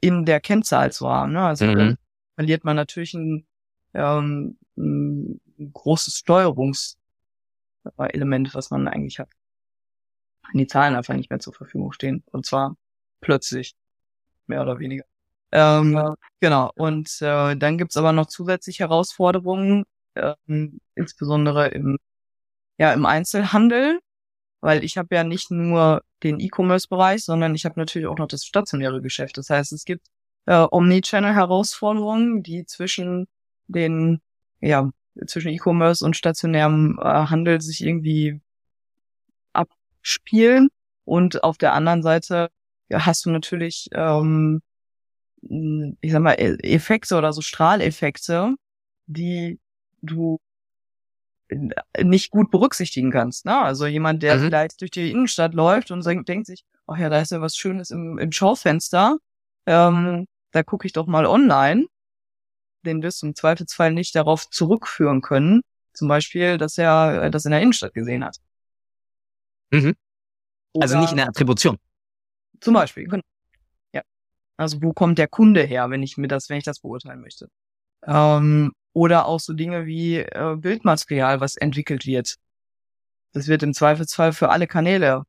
[0.00, 1.32] in der Kennzahl zu haben.
[1.32, 1.42] Ne?
[1.42, 1.96] Also mhm.
[2.36, 3.46] verliert man natürlich ein,
[3.94, 5.40] ähm, ein
[5.72, 9.30] großes Steuerungselement, was man eigentlich hat.
[10.50, 12.22] Wenn die Zahlen einfach nicht mehr zur Verfügung stehen.
[12.30, 12.76] Und zwar
[13.20, 13.74] plötzlich,
[14.46, 15.04] mehr oder weniger.
[15.50, 16.14] Ähm.
[16.40, 16.70] Genau.
[16.76, 19.84] Und äh, dann gibt's aber noch zusätzlich Herausforderungen,
[20.48, 21.98] ähm, insbesondere im,
[22.78, 24.00] ja, im Einzelhandel,
[24.60, 28.44] weil ich habe ja nicht nur den E-Commerce-Bereich, sondern ich habe natürlich auch noch das
[28.44, 29.38] stationäre Geschäft.
[29.38, 30.06] Das heißt, es gibt
[30.46, 33.26] äh, Omnichannel-Herausforderungen, die zwischen
[33.68, 34.20] den,
[34.60, 34.90] ja,
[35.26, 38.40] zwischen E-Commerce und stationärem äh, Handel sich irgendwie
[39.52, 40.68] abspielen.
[41.04, 42.50] Und auf der anderen Seite
[42.88, 44.62] ja, hast du natürlich, ähm,
[45.40, 48.54] ich sag mal, e-, Effekte oder so Strahleffekte,
[49.06, 49.60] die
[50.02, 50.38] du
[52.02, 53.46] nicht gut berücksichtigen kannst.
[53.46, 53.58] Ne?
[53.58, 54.40] Also jemand, der mhm.
[54.44, 57.90] vielleicht durch die Innenstadt läuft und denkt sich, ach ja, da ist ja was Schönes
[57.90, 59.18] im, im Schaufenster,
[59.66, 61.86] ähm, da gucke ich doch mal online.
[62.84, 67.44] Den wirst du im Zweifelsfall nicht darauf zurückführen können, zum Beispiel, dass er äh, das
[67.44, 68.38] in der Innenstadt gesehen hat.
[69.70, 69.94] Mhm.
[70.78, 71.78] Also Oder- nicht in der Attribution.
[72.60, 73.22] Zum Beispiel, genau.
[73.92, 74.02] Ja.
[74.56, 77.48] Also wo kommt der Kunde her, wenn ich mir das, wenn ich das beurteilen möchte?
[78.04, 82.34] Ähm, oder auch so Dinge wie äh, Bildmaterial, was entwickelt wird.
[83.32, 85.22] Das wird im Zweifelsfall für alle Kanäle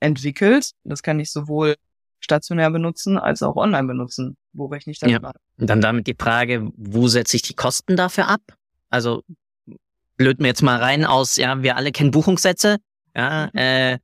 [0.00, 0.70] entwickelt.
[0.84, 1.76] Das kann ich sowohl
[2.20, 4.36] stationär benutzen als auch online benutzen.
[4.52, 5.18] Wo rechne ich das Ja.
[5.18, 5.38] gerade?
[5.58, 8.40] Und dann damit die Frage, wo setze ich die Kosten dafür ab?
[8.90, 9.22] Also
[10.16, 12.78] blöd mir jetzt mal rein aus, ja, wir alle kennen Buchungssätze,
[13.14, 13.58] ja, Mhm.
[13.58, 13.98] äh,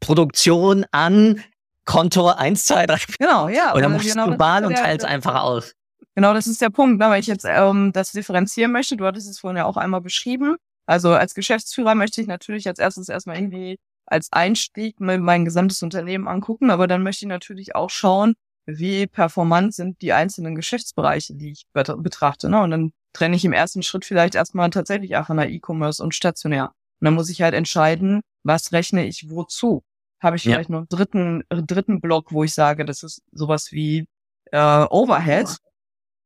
[0.00, 1.42] Produktion an
[1.84, 3.16] Konto 1, 2, 3, 4.
[3.18, 3.74] Genau, ja.
[3.74, 5.72] Oder aber machst genau du global und teilst einfach auf.
[6.20, 7.08] Genau, das ist der Punkt, ne?
[7.08, 8.94] weil ich jetzt ähm, das differenzieren möchte.
[8.94, 10.56] Du hattest es vorhin ja auch einmal beschrieben.
[10.84, 16.28] Also als Geschäftsführer möchte ich natürlich als erstes erstmal irgendwie als Einstieg mein gesamtes Unternehmen
[16.28, 18.34] angucken, aber dann möchte ich natürlich auch schauen,
[18.66, 22.50] wie performant sind die einzelnen Geschäftsbereiche, die ich bet- betrachte.
[22.50, 22.60] Ne?
[22.60, 26.66] Und dann trenne ich im ersten Schritt vielleicht erstmal tatsächlich einfach nach E-Commerce und stationär.
[27.00, 29.84] Und dann muss ich halt entscheiden, was rechne ich wozu.
[30.22, 30.52] Habe ich Ja.
[30.52, 34.06] vielleicht noch einen dritten, dritten Block, wo ich sage, das ist sowas wie
[34.52, 35.56] äh, Overhead,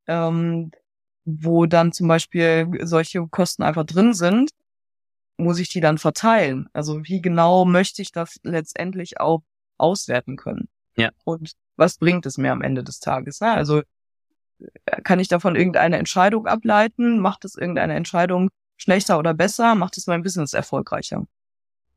[0.06, 0.70] ähm,
[1.24, 4.50] wo dann zum Beispiel solche Kosten einfach drin sind,
[5.36, 6.68] muss ich die dann verteilen.
[6.72, 9.42] Also wie genau möchte ich das letztendlich auch
[9.78, 10.68] auswerten können?
[10.96, 11.10] Ja.
[11.24, 13.40] Und was bringt es mir am Ende des Tages?
[13.40, 13.50] Ne?
[13.50, 13.82] Also
[14.58, 17.18] äh, kann ich davon irgendeine Entscheidung ableiten?
[17.18, 19.74] Macht es irgendeine Entscheidung schlechter oder besser?
[19.74, 21.26] Macht es mein Business erfolgreicher?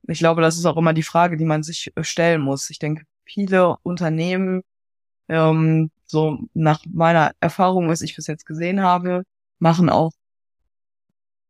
[0.08, 2.70] Ich glaube, das ist auch immer die Frage, die man sich äh, stellen muss.
[2.70, 4.64] Ich denke, viele Unternehmen,
[5.28, 9.24] ähm, so nach meiner Erfahrung, was ich bis jetzt gesehen habe,
[9.60, 10.12] machen auch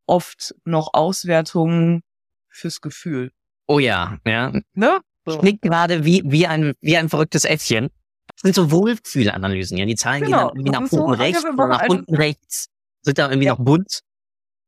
[0.06, 2.02] oft noch Auswertungen
[2.50, 3.32] fürs Gefühl.
[3.68, 4.54] Oh ja, ja.
[4.74, 5.00] Ne?
[5.26, 7.90] Ich nick gerade wie, wie ein, wie ein verrücktes Äffchen.
[8.28, 9.86] Das sind so Wohlfühlanalysen, ja.
[9.86, 12.68] Die Zahlen Genau, gehen dann irgendwie nach so, oben okay, rechts oder nach unten rechts.
[13.02, 13.54] Sind da irgendwie Ja.
[13.54, 14.02] noch bunt?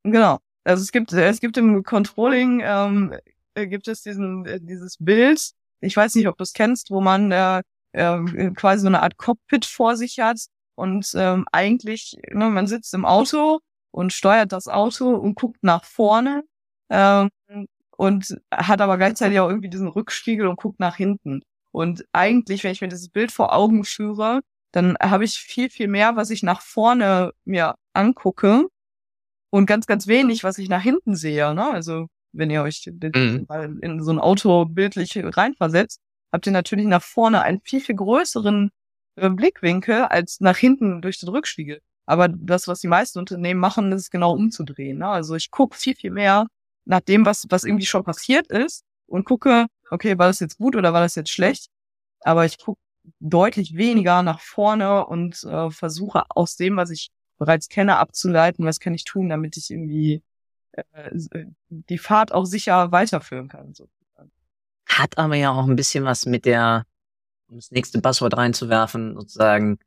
[0.04, 0.39] Genau.
[0.63, 3.13] Also es gibt, es gibt im Controlling ähm,
[3.54, 5.52] äh, gibt es diesen äh, dieses Bild.
[5.82, 7.62] Ich weiß nicht, ob du es kennst, wo man äh,
[7.93, 10.39] äh, quasi so eine Art Cockpit vor sich hat
[10.75, 13.60] und ähm, eigentlich, ne, man sitzt im Auto
[13.91, 16.43] und steuert das Auto und guckt nach vorne
[16.89, 17.30] ähm,
[17.97, 21.41] und hat aber gleichzeitig auch irgendwie diesen Rückspiegel und guckt nach hinten.
[21.71, 25.88] Und eigentlich, wenn ich mir dieses Bild vor Augen führe, dann habe ich viel, viel
[25.88, 28.67] mehr, was ich nach vorne mir angucke
[29.52, 31.54] und ganz, ganz wenig, was ich nach hinten sehe.
[31.54, 31.69] Ne?
[31.69, 33.45] Also wenn ihr euch Mhm.
[33.47, 35.99] mal in so ein Auto bildlich reinversetzt,
[36.32, 38.72] habt ihr natürlich nach vorne einen viel, viel größeren
[39.15, 41.82] äh, Blickwinkel als nach hinten durch den Rückspiegel.
[42.06, 44.98] Aber das, was die meisten Unternehmen machen, ist genau umzudrehen.
[45.00, 45.08] Ne?
[45.08, 46.48] Also ich gucke viel, viel mehr
[46.86, 50.76] nach dem, was, was irgendwie schon passiert ist und gucke, okay, war das jetzt gut
[50.76, 51.68] oder war das jetzt schlecht?
[52.22, 52.82] Aber ich gucke
[53.20, 58.80] deutlich weniger nach vorne und äh, versuche aus dem, was ich bereits kenne, abzuleiten, was
[58.80, 60.24] kann ich tun, damit ich irgendwie
[60.72, 63.74] äh, die Fahrt auch sicher weiterführen kann.
[63.74, 63.88] So.
[64.89, 66.86] Hat aber ja auch ein bisschen was mit der,
[67.47, 69.80] um das nächste Buzzword reinzuwerfen, sozusagen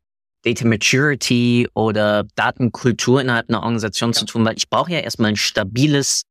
[0.43, 4.19] Data Maturity oder Datenkultur innerhalb einer Organisation Ja.
[4.19, 6.23] zu tun, weil ich brauche ja erstmal ein stabiles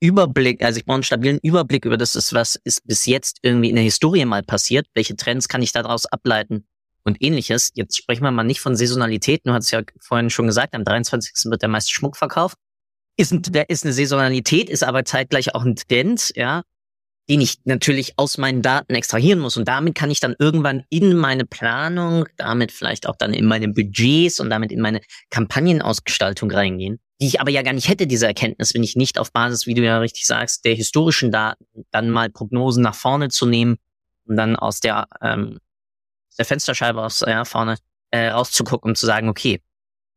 [0.00, 3.70] Überblick, also ich brauche einen stabilen Überblick über das, ist, was ist bis jetzt irgendwie
[3.70, 6.66] in der Historie mal passiert, welche Trends kann ich daraus ableiten
[7.04, 7.70] und ähnliches.
[7.74, 11.50] Jetzt sprechen wir mal nicht von Saisonalität, du hast ja vorhin schon gesagt, am 23.
[11.50, 12.58] wird der meiste Schmuck verkauft.
[13.16, 16.62] Ist, ein, der ist eine Saisonalität, ist aber zeitgleich auch ein Trend, ja,
[17.28, 19.56] den ich natürlich aus meinen Daten extrahieren muss.
[19.56, 23.68] Und damit kann ich dann irgendwann in meine Planung, damit vielleicht auch dann in meine
[23.68, 28.26] Budgets und damit in meine Kampagnenausgestaltung reingehen, die ich aber ja gar nicht hätte, diese
[28.26, 32.10] Erkenntnis, wenn ich nicht auf Basis, wie du ja richtig sagst, der historischen Daten dann
[32.10, 33.76] mal Prognosen nach vorne zu nehmen
[34.26, 35.58] und dann aus der, ähm,
[36.38, 37.76] der Fensterscheibe aus ja, vorne
[38.10, 39.60] äh, rauszugucken und zu sagen, okay,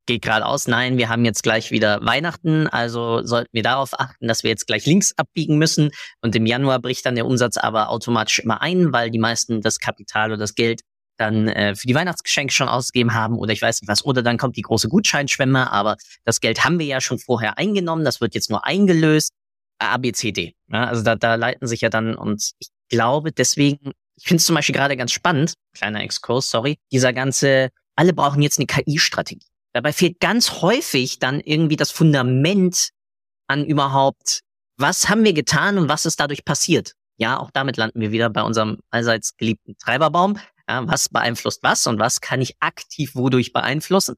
[0.09, 4.41] geht geradeaus, nein, wir haben jetzt gleich wieder Weihnachten, also sollten wir darauf achten, dass
[4.41, 5.91] wir jetzt gleich links abbiegen müssen
[6.23, 9.77] und im Januar bricht dann der Umsatz aber automatisch immer ein, weil die meisten das
[9.77, 10.81] Kapital oder das Geld
[11.17, 14.03] dann äh, für die Weihnachtsgeschenke schon ausgegeben haben oder ich weiß nicht was.
[14.03, 18.03] Oder dann kommt die große Gutscheinschwemme, aber das Geld haben wir ja schon vorher eingenommen,
[18.03, 19.33] das wird jetzt nur eingelöst.
[19.77, 20.55] A, B, C, D.
[20.71, 24.45] Ja, also da, da leiten sich ja dann und ich glaube deswegen, ich finde es
[24.45, 29.48] zum Beispiel gerade ganz spannend, kleiner Exkurs, sorry, dieser ganze, alle brauchen jetzt eine KI-Strategie.
[29.73, 32.89] Dabei fehlt ganz häufig dann irgendwie das Fundament
[33.47, 34.41] an überhaupt,
[34.77, 36.93] was haben wir getan und was ist dadurch passiert.
[37.17, 40.39] Ja, auch damit landen wir wieder bei unserem allseits geliebten Treiberbaum.
[40.69, 44.15] Ja, was beeinflusst was und was kann ich aktiv wodurch beeinflussen?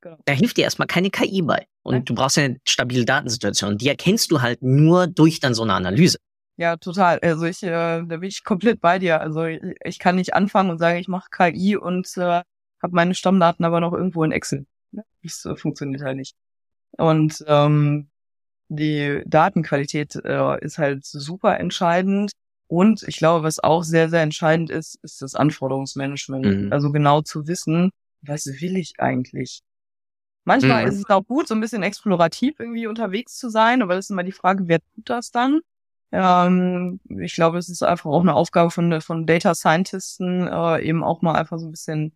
[0.00, 0.16] Genau.
[0.24, 1.66] Da hilft dir erstmal keine KI bei.
[1.82, 2.04] Und Nein.
[2.06, 3.72] du brauchst ja eine stabile Datensituation.
[3.72, 6.18] Und die erkennst du halt nur durch dann so eine Analyse.
[6.56, 7.18] Ja, total.
[7.20, 9.20] Also ich, äh, da bin ich komplett bei dir.
[9.20, 12.42] Also ich, ich kann nicht anfangen und sagen, ich mache KI und äh,
[12.82, 14.66] habe meine Stammdaten aber noch irgendwo in Excel.
[14.92, 16.34] Das äh, funktioniert halt nicht.
[16.92, 18.08] Und ähm,
[18.68, 22.32] die Datenqualität äh, ist halt super entscheidend.
[22.68, 26.46] Und ich glaube, was auch sehr, sehr entscheidend ist, ist das Anforderungsmanagement.
[26.46, 26.72] Mhm.
[26.72, 27.90] Also genau zu wissen,
[28.22, 29.62] was will ich eigentlich?
[30.44, 30.88] Manchmal mhm.
[30.88, 34.10] ist es auch gut, so ein bisschen explorativ irgendwie unterwegs zu sein, aber das ist
[34.10, 35.60] immer die Frage, wer tut das dann?
[36.12, 41.04] Ähm, ich glaube, es ist einfach auch eine Aufgabe von, von Data Scientisten, äh, eben
[41.04, 42.12] auch mal einfach so ein bisschen,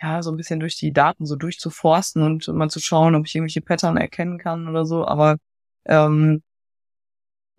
[0.00, 3.34] ja, so ein bisschen durch die Daten so durchzuforsten und mal zu schauen, ob ich
[3.34, 5.06] irgendwelche Pattern erkennen kann oder so.
[5.06, 5.36] Aber
[5.84, 6.42] ähm,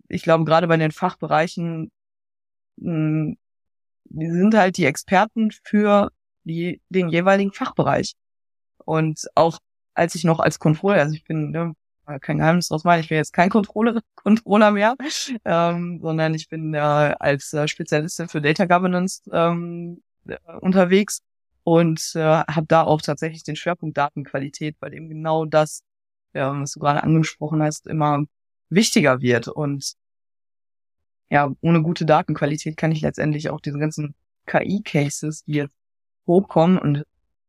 [0.08, 1.90] ich glaube, gerade bei den Fachbereichen,
[2.76, 3.36] mh, hm,
[4.14, 6.10] sind halt die Experten für
[6.44, 8.14] die, den jeweiligen Fachbereich.
[8.84, 9.58] Und auch
[9.94, 11.74] als ich noch als Controller, also ich bin ne,
[12.20, 14.96] kein Geheimnis draus machen, ich bin jetzt kein Controller, Controller mehr,
[15.44, 21.22] ähm, sondern ich bin äh, als äh, Spezialistin für Data Governance ähm, äh, unterwegs
[21.64, 25.82] und äh, habe da auch tatsächlich den Schwerpunkt Datenqualität, weil eben genau das,
[26.34, 28.24] ja, was du gerade angesprochen hast, immer
[28.68, 29.48] wichtiger wird.
[29.48, 29.94] Und
[31.30, 34.14] ja, ohne gute Datenqualität kann ich letztendlich auch diese ganzen
[34.46, 35.74] KI-Cases, die jetzt
[36.26, 37.04] hochkommen und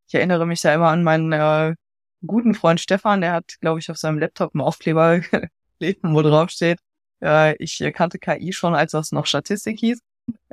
[0.08, 1.76] ich erinnere mich da immer an meinen äh,
[2.26, 5.20] guten Freund Stefan, der hat, glaube ich, auf seinem Laptop einen Aufkleber
[5.80, 6.80] gelesen, wo drauf steht,
[7.22, 10.00] äh, ich kannte KI schon, als das noch Statistik hieß.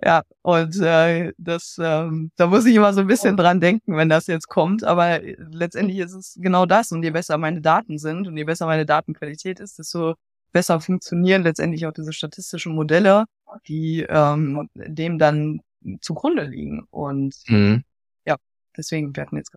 [0.02, 4.08] Ja, und äh, das, ähm, da muss ich immer so ein bisschen dran denken, wenn
[4.08, 4.82] das jetzt kommt.
[4.82, 6.90] Aber letztendlich ist es genau das.
[6.92, 10.14] Und je besser meine Daten sind und je besser meine Datenqualität ist, desto
[10.52, 13.26] besser funktionieren letztendlich auch diese statistischen Modelle,
[13.68, 15.60] die ähm, dem dann
[16.00, 16.86] zugrunde liegen.
[16.90, 17.84] Und mhm.
[18.24, 18.36] ja,
[18.76, 19.52] deswegen werden jetzt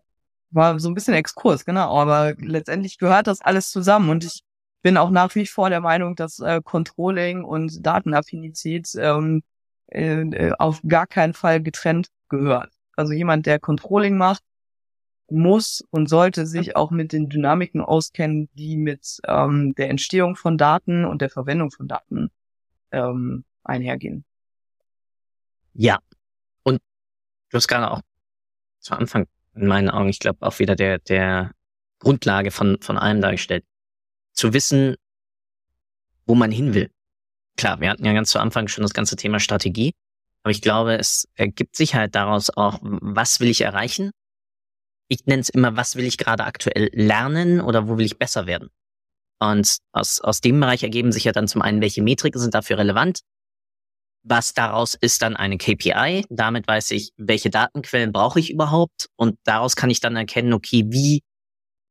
[0.51, 1.97] war so ein bisschen Exkurs, genau.
[1.97, 4.43] Aber letztendlich gehört das alles zusammen und ich
[4.83, 9.41] bin auch nach wie vor der Meinung, dass äh, Controlling und Datenaffinität ähm,
[9.93, 12.71] äh, auf gar keinen Fall getrennt gehört.
[12.95, 14.43] Also jemand, der Controlling macht,
[15.29, 20.57] muss und sollte sich auch mit den Dynamiken auskennen, die mit ähm, der Entstehung von
[20.57, 22.29] Daten und der Verwendung von Daten
[22.91, 24.25] ähm, einhergehen.
[25.73, 25.99] Ja.
[26.63, 26.81] Und
[27.49, 28.01] du hast gerade auch
[28.79, 31.51] zu Anfang in meinen Augen, ich glaube, auch wieder der, der
[31.99, 33.65] Grundlage von, von allem dargestellt.
[34.33, 34.95] Zu wissen,
[36.25, 36.91] wo man hin will.
[37.57, 39.93] Klar, wir hatten ja ganz zu Anfang schon das ganze Thema Strategie,
[40.43, 44.11] aber ich glaube, es ergibt sich halt daraus auch, was will ich erreichen?
[45.07, 48.47] Ich nenne es immer, was will ich gerade aktuell lernen oder wo will ich besser
[48.47, 48.69] werden?
[49.39, 52.77] Und aus, aus dem Bereich ergeben sich ja dann zum einen, welche Metriken sind dafür
[52.77, 53.19] relevant
[54.23, 56.25] was daraus ist dann eine KPI.
[56.29, 59.09] Damit weiß ich, welche Datenquellen brauche ich überhaupt.
[59.15, 61.21] Und daraus kann ich dann erkennen, okay, wie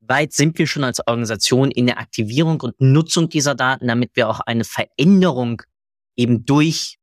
[0.07, 4.29] weit sind wir schon als Organisation in der Aktivierung und Nutzung dieser Daten, damit wir
[4.29, 5.63] auch eine Veränderung
[6.17, 6.99] eben durch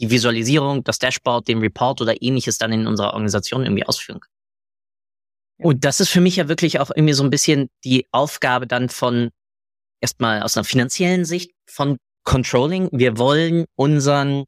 [0.00, 4.34] die Visualisierung, das Dashboard, den Report oder ähnliches dann in unserer Organisation irgendwie ausführen können.
[5.62, 8.88] Und das ist für mich ja wirklich auch irgendwie so ein bisschen die Aufgabe dann
[8.88, 9.30] von
[10.00, 12.88] erstmal aus einer finanziellen Sicht von Controlling.
[12.92, 14.44] Wir wollen unseren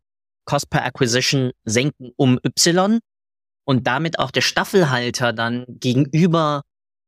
[0.46, 2.98] Cost per Acquisition senken um Y
[3.64, 6.62] und damit auch der Staffelhalter dann gegenüber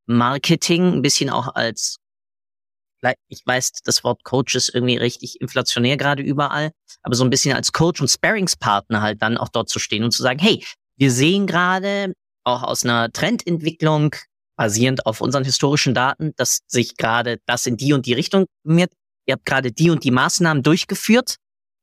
[0.09, 1.99] Marketing ein bisschen auch als
[3.29, 7.55] ich weiß, das Wort Coach ist irgendwie richtig inflationär gerade überall, aber so ein bisschen
[7.55, 10.65] als Coach und Sparringspartner halt dann auch dort zu stehen und zu sagen, hey,
[10.97, 14.17] wir sehen gerade auch aus einer Trendentwicklung
[14.57, 18.91] basierend auf unseren historischen Daten, dass sich gerade das in die und die Richtung mit
[19.29, 21.37] ihr habt gerade die und die Maßnahmen durchgeführt.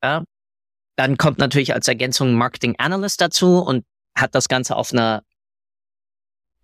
[0.04, 0.24] Ja.
[0.98, 3.86] Dann kommt natürlich als Ergänzung Marketing Analyst dazu und
[4.18, 5.24] hat das Ganze auf einer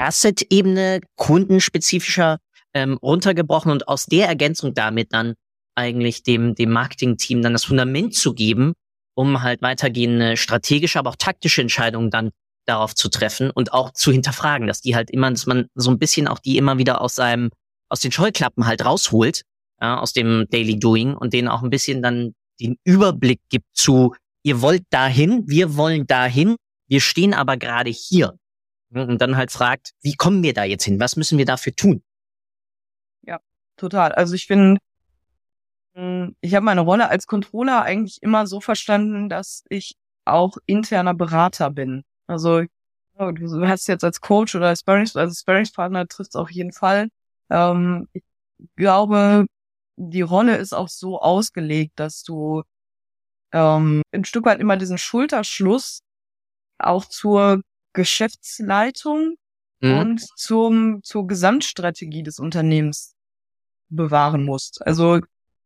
[0.02, 2.40] Asset-Ebene, kundenspezifischer
[2.74, 5.36] ähm, runtergebrochen und aus der Ergänzung damit dann
[5.76, 8.74] eigentlich dem, dem Marketing-Team dann das Fundament zu geben,
[9.16, 12.32] um halt weitergehende strategische, aber auch taktische Entscheidungen dann
[12.66, 16.00] darauf zu treffen und auch zu hinterfragen, dass die halt immer, dass man so ein
[16.00, 17.50] bisschen auch die immer wieder aus seinem,
[17.90, 19.44] aus den Scheuklappen halt rausholt
[19.82, 24.16] ja, aus dem Daily Doing und denen auch ein bisschen dann den Überblick gibt zu,
[24.44, 26.56] ihr wollt dahin, wir wollen dahin,
[26.88, 28.38] wir stehen aber gerade hier.
[28.94, 31.00] Und dann halt fragt, wie kommen wir da jetzt hin?
[31.00, 32.04] Was müssen wir dafür tun?
[33.22, 33.40] Ja,
[33.78, 34.12] total.
[34.12, 34.80] Also ich bin,
[35.96, 41.14] hm, ich habe meine Rolle als Controller eigentlich immer so verstanden, dass ich auch interner
[41.14, 42.04] Berater bin.
[42.28, 42.64] Also
[43.18, 47.10] du hast jetzt als Coach oder als Sparrings, also Sparringspartner trifft es auf jeden Fall.
[47.50, 48.24] Ähm, ich
[48.76, 49.46] glaube,
[49.98, 52.64] die Rolle ist auch so ausgelegt, dass du
[53.52, 56.02] ähm, ein Stück weit immer diesen Schulterschluss
[56.80, 57.62] auch zur
[57.94, 59.36] Geschäftsleitung
[59.82, 59.98] mhm.
[59.98, 63.16] und zum, zur Gesamtstrategie des Unternehmens
[63.90, 64.86] bewahren musst.
[64.86, 65.20] Also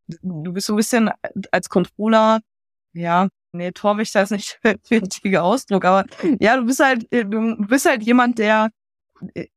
[0.08, 1.12] du bist so ein bisschen
[1.52, 2.42] als Controller
[2.96, 6.06] ja, nee, Torwächter ist nicht der richtige Ausdruck, aber
[6.40, 8.70] ja, du bist halt, du bist halt jemand, der
[9.34, 9.48] äh,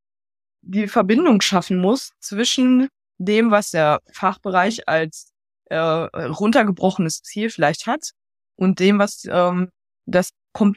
[0.63, 5.33] die Verbindung schaffen muss zwischen dem, was der Fachbereich als
[5.67, 8.11] äh, runtergebrochenes Ziel vielleicht hat
[8.57, 9.71] und dem, was ähm,
[10.05, 10.31] das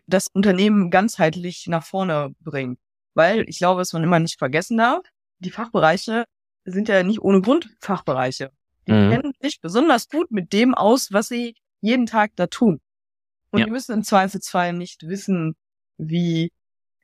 [0.08, 2.80] das Unternehmen ganzheitlich nach vorne bringt.
[3.14, 5.02] Weil ich glaube, was man immer nicht vergessen darf,
[5.40, 6.26] die Fachbereiche
[6.64, 8.52] sind ja nicht ohne Grund Fachbereiche.
[8.88, 9.10] Die mhm.
[9.10, 12.80] kennen sich besonders gut mit dem aus, was sie jeden Tag da tun.
[13.52, 13.66] Und ja.
[13.66, 15.56] die müssen im Zweifelsfall nicht wissen,
[15.98, 16.52] wie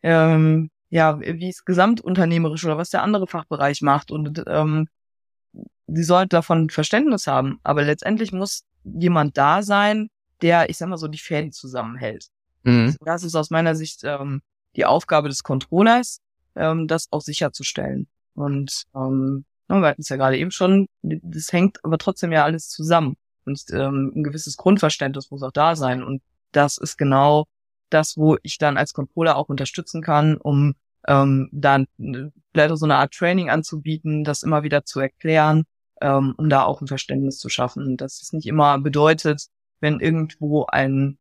[0.04, 4.12] ähm, ja, wie es gesamtunternehmerisch oder was der andere Fachbereich macht.
[4.12, 4.88] Und ähm,
[5.88, 7.60] sie sollten davon Verständnis haben.
[7.64, 10.10] Aber letztendlich muss jemand da sein,
[10.42, 12.28] der, ich sag mal so, die Fäden zusammenhält.
[12.64, 12.96] Mhm.
[13.02, 14.42] Das ist aus meiner Sicht ähm,
[14.76, 16.20] die Aufgabe des Controllers,
[16.56, 18.08] ähm, das auch sicherzustellen.
[18.36, 22.70] Und ähm, wir hatten es ja gerade eben schon, das hängt aber trotzdem ja alles
[22.70, 23.18] zusammen.
[23.46, 26.04] Und ähm, ein gewisses Grundverständnis muss auch da sein.
[26.04, 27.46] Und das ist genau
[27.90, 30.76] das, wo ich dann als Controller auch unterstützen kann, um
[31.08, 35.64] ähm, dann vielleicht so eine Art Training anzubieten, das immer wieder zu erklären,
[36.02, 37.98] ähm, um da auch ein Verständnis zu schaffen.
[37.98, 39.48] Dass es nicht immer bedeutet,
[39.80, 41.18] wenn irgendwo ein,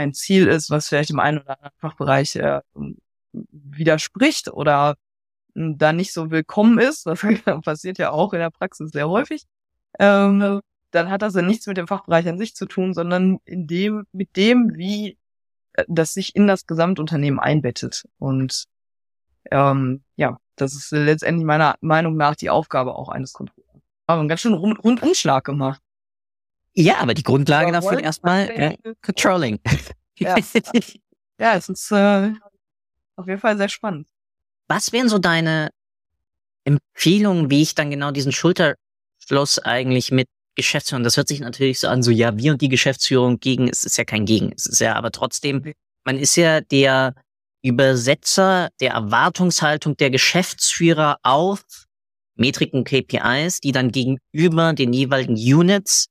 [0.00, 2.60] ein Ziel ist, was vielleicht im einen oder anderen Fachbereich äh,
[3.32, 4.96] widerspricht oder
[5.54, 7.20] da nicht so willkommen ist, das
[7.64, 9.44] passiert ja auch in der Praxis sehr häufig,
[9.98, 10.60] ähm,
[10.90, 14.04] dann hat das ja nichts mit dem Fachbereich an sich zu tun, sondern in dem,
[14.12, 15.18] mit dem, wie
[15.74, 18.04] äh, das sich in das Gesamtunternehmen einbettet.
[18.18, 18.66] Und
[19.50, 23.82] ähm, ja, das ist letztendlich meiner Meinung nach die Aufgabe auch eines Controllers.
[24.06, 25.80] Aber einen ganz schön rund Rundumschlag gemacht.
[26.74, 29.58] Ja, aber die Grundlage dafür erstmal äh, Controlling.
[30.18, 30.36] Ja.
[31.38, 32.32] ja, es ist äh,
[33.16, 34.08] auf jeden Fall sehr spannend.
[34.68, 35.70] Was wären so deine
[36.64, 41.88] Empfehlungen, wie ich dann genau diesen Schulterschluss eigentlich mit Geschäftsführung, das hört sich natürlich so
[41.88, 44.80] an, so ja, wir und die Geschäftsführung gegen, es ist ja kein Gegen, es ist
[44.80, 45.72] ja aber trotzdem,
[46.04, 47.14] man ist ja der
[47.62, 51.62] Übersetzer der Erwartungshaltung der Geschäftsführer auf
[52.36, 56.06] Metriken, KPIs, die dann gegenüber den jeweiligen Units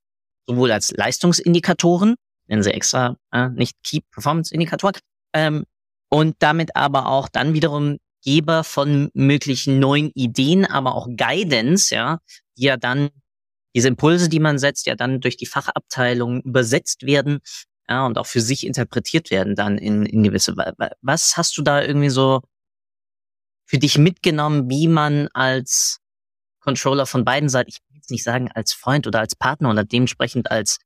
[0.50, 2.16] sowohl als Leistungsindikatoren,
[2.48, 4.96] nennen sie extra, äh, nicht Key Performance Indikatoren,
[5.32, 5.64] ähm,
[6.10, 12.18] und damit aber auch dann wiederum Geber von möglichen neuen Ideen, aber auch Guidance, ja,
[12.56, 13.10] die ja dann
[13.74, 17.38] diese Impulse, die man setzt, ja dann durch die Fachabteilung übersetzt werden
[17.88, 20.56] ja, und auch für sich interpretiert werden dann in, in gewisse.
[21.00, 22.40] Was hast du da irgendwie so
[23.64, 26.00] für dich mitgenommen, wie man als
[26.58, 27.78] Controller von beiden Seiten, ich
[28.10, 30.78] jetzt nicht sagen als Freund oder als Partner oder dementsprechend als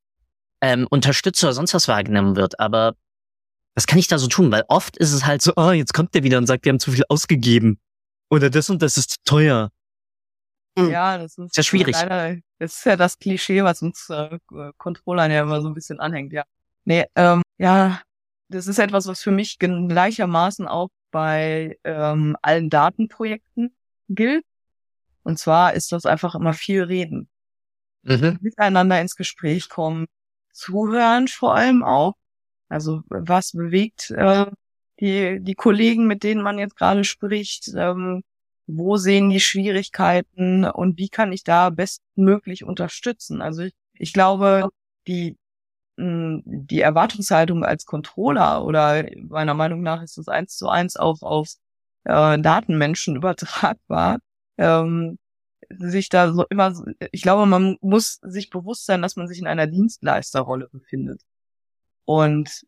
[0.60, 2.94] ähm, Unterstützer oder sonst was wahrgenommen wird, aber
[3.74, 4.52] was kann ich da so tun?
[4.52, 6.78] Weil oft ist es halt so, oh, jetzt kommt der wieder und sagt, wir haben
[6.78, 7.80] zu viel ausgegeben.
[8.30, 9.70] Oder das und das ist zu teuer.
[10.78, 10.90] Hm.
[10.90, 11.94] Ja, das ist, ist ja schwierig.
[11.94, 14.38] Leider, das ist ja das Klischee, was uns äh,
[14.76, 16.44] Controllern ja immer so ein bisschen anhängt, ja.
[16.84, 18.00] Nee, ähm, ja,
[18.48, 23.74] das ist etwas, was für mich gleichermaßen auch bei ähm, allen Datenprojekten
[24.08, 24.44] gilt.
[25.24, 27.28] Und zwar ist das einfach immer viel reden.
[28.02, 28.38] Mhm.
[28.40, 30.06] Miteinander ins Gespräch kommen,
[30.52, 32.14] zuhören vor allem auch.
[32.68, 34.46] Also was bewegt äh,
[35.00, 37.72] die, die Kollegen, mit denen man jetzt gerade spricht?
[37.76, 38.22] Ähm,
[38.66, 43.42] wo sehen die Schwierigkeiten und wie kann ich da bestmöglich unterstützen?
[43.42, 44.68] Also ich, ich glaube,
[45.06, 45.36] die,
[45.98, 51.22] hm, die Erwartungshaltung als Controller oder meiner Meinung nach ist das eins zu eins auf,
[51.22, 51.48] auf
[52.04, 54.18] äh, Datenmenschen übertragbar.
[54.58, 55.18] Ähm,
[55.70, 56.74] sich da so immer,
[57.10, 61.22] ich glaube, man muss sich bewusst sein, dass man sich in einer Dienstleisterrolle befindet.
[62.04, 62.64] Und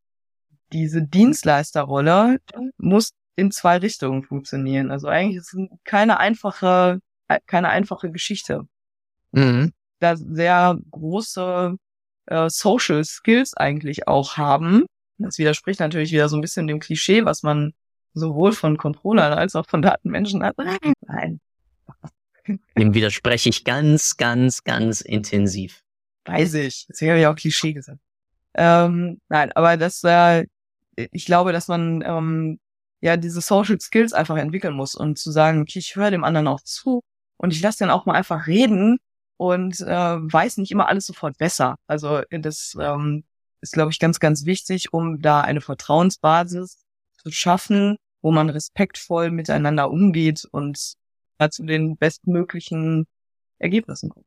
[0.72, 2.38] diese Dienstleisterrolle
[2.78, 4.90] muss in zwei Richtungen funktionieren.
[4.90, 8.66] Also eigentlich ist es keine einfache, äh, keine einfache Geschichte.
[9.32, 9.72] Mhm.
[10.00, 11.76] Da sehr große
[12.26, 14.86] äh, Social Skills eigentlich auch haben.
[15.18, 17.72] Das widerspricht natürlich wieder so ein bisschen dem Klischee, was man
[18.14, 20.56] sowohl von Controllern als auch von Datenmenschen hat.
[20.58, 21.40] Nein.
[22.78, 25.82] Dem widerspreche ich ganz, ganz, ganz intensiv.
[26.24, 26.86] Weiß ich.
[26.88, 28.00] Deswegen habe ich auch Klischee gesagt.
[28.54, 30.46] Ähm, nein, aber das, äh,
[30.96, 32.58] ich glaube, dass man ähm,
[33.00, 36.48] ja diese Social Skills einfach entwickeln muss und zu sagen, okay, ich höre dem anderen
[36.48, 37.02] auch zu
[37.36, 38.98] und ich lasse den auch mal einfach reden
[39.36, 41.76] und äh, weiß nicht immer alles sofort besser.
[41.86, 43.24] Also das ähm,
[43.60, 46.78] ist, glaube ich, ganz, ganz wichtig, um da eine Vertrauensbasis
[47.22, 50.94] zu schaffen, wo man respektvoll miteinander umgeht und
[51.38, 53.06] äh, zu den bestmöglichen
[53.58, 54.26] Ergebnissen kommt.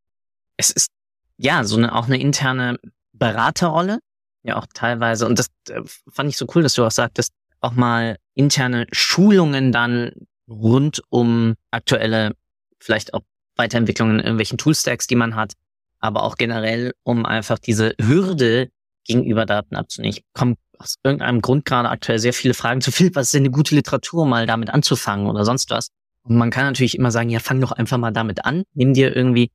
[0.58, 0.90] Es ist
[1.38, 2.78] ja so eine auch eine interne
[3.14, 4.00] Beraterrolle,
[4.44, 5.26] ja auch teilweise.
[5.26, 5.82] Und das äh,
[6.12, 10.12] fand ich so cool, dass du auch sagtest, auch mal interne Schulungen dann
[10.48, 12.34] rund um aktuelle,
[12.80, 13.22] vielleicht auch
[13.56, 15.54] Weiterentwicklungen in irgendwelchen Toolstacks, die man hat,
[16.00, 18.70] aber auch generell, um einfach diese Hürde
[19.04, 20.16] gegenüber Daten abzunehmen.
[20.18, 23.44] Ich komme aus irgendeinem Grund gerade aktuell sehr viele Fragen zu Philipp, was ist denn
[23.44, 25.90] eine gute Literatur, mal damit anzufangen oder sonst was.
[26.24, 29.16] Und man kann natürlich immer sagen, ja, fang doch einfach mal damit an, nimm dir
[29.16, 29.52] irgendwie.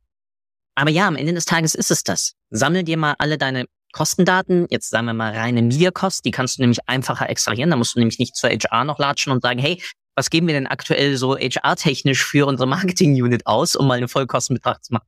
[0.75, 2.35] Aber ja, am Ende des Tages ist es das.
[2.51, 6.63] Sammel dir mal alle deine Kostendaten, jetzt sagen wir mal reine Mediakost, die kannst du
[6.63, 7.71] nämlich einfacher extrahieren.
[7.71, 9.81] Da musst du nämlich nicht zur HR noch latschen und sagen, hey,
[10.17, 14.85] was geben wir denn aktuell so HR-technisch für unsere Marketing-Unit aus, um mal eine Vollkostenbetracht
[14.85, 15.07] zu machen?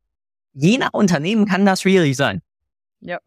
[0.52, 2.42] Je nach Unternehmen kann das schwierig sein.
[3.00, 3.18] Ja.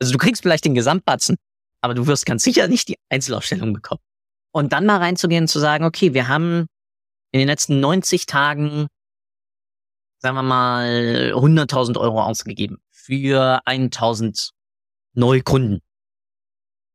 [0.00, 1.36] Also du kriegst vielleicht den Gesamtbatzen,
[1.80, 4.00] aber du wirst ganz sicher nicht die Einzelausstellung bekommen.
[4.52, 6.66] Und dann mal reinzugehen und zu sagen, okay, wir haben
[7.32, 8.88] in den letzten 90 Tagen,
[10.18, 14.50] sagen wir mal, 100.000 Euro ausgegeben für 1.000
[15.14, 15.80] Neukunden.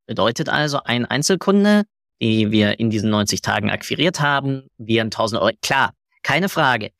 [0.06, 1.84] Bedeutet also, ein Einzelkunde,
[2.20, 5.52] die wir in diesen 90 Tagen akquiriert haben, wären 1000 Euro.
[5.62, 6.90] Klar, keine Frage.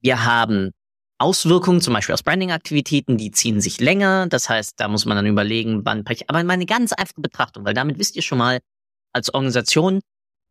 [0.00, 0.72] Wir haben
[1.18, 4.26] Auswirkungen, zum Beispiel aus Branding-Aktivitäten, die ziehen sich länger.
[4.26, 7.74] Das heißt, da muss man dann überlegen, wann, aber mal eine ganz einfache Betrachtung, weil
[7.74, 8.58] damit wisst ihr schon mal,
[9.12, 10.00] als Organisation,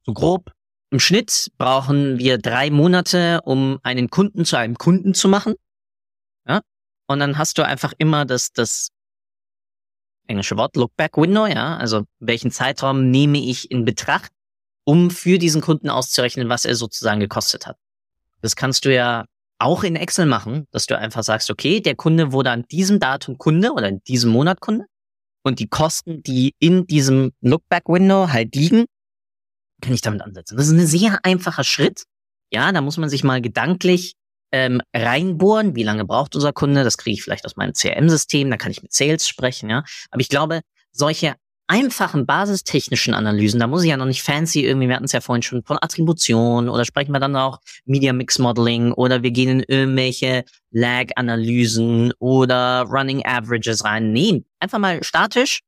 [0.06, 0.52] so grob,
[0.92, 5.56] im Schnitt brauchen wir drei Monate, um einen Kunden zu einem Kunden zu machen.
[6.48, 6.62] Ja?
[7.08, 8.90] Und dann hast du einfach immer das, das
[10.28, 14.32] englische Wort, Look-Back-Window, ja, also welchen Zeitraum nehme ich in Betracht,
[14.84, 17.78] um für diesen Kunden auszurechnen, was er sozusagen gekostet hat.
[18.42, 19.26] Das kannst du ja
[19.60, 23.38] auch in Excel machen, dass du einfach sagst, okay, der Kunde wurde an diesem Datum
[23.38, 24.86] Kunde oder in diesem Monat Kunde
[25.44, 28.86] und die Kosten, die in diesem Look-Back-Window halt liegen,
[29.82, 30.58] kann ich damit ansetzen.
[30.58, 32.04] Das ist ein sehr einfacher Schritt.
[32.52, 34.14] Ja, da muss man sich mal gedanklich
[34.52, 38.58] ähm, reinbohren, wie lange braucht unser Kunde, das kriege ich vielleicht aus meinem CRM-System, da
[38.58, 39.84] kann ich mit Sales sprechen, ja.
[40.10, 40.62] Aber ich glaube,
[40.92, 41.36] solche
[41.68, 45.22] einfachen basistechnischen Analysen, da muss ich ja noch nicht fancy irgendwie, wir hatten es ja
[45.22, 49.62] vorhin schon von Attribution oder sprechen wir dann auch Media Mix Modeling oder wir gehen
[49.62, 54.12] in irgendwelche Lag-Analysen oder Running Averages rein.
[54.12, 55.62] Nee, einfach mal statisch.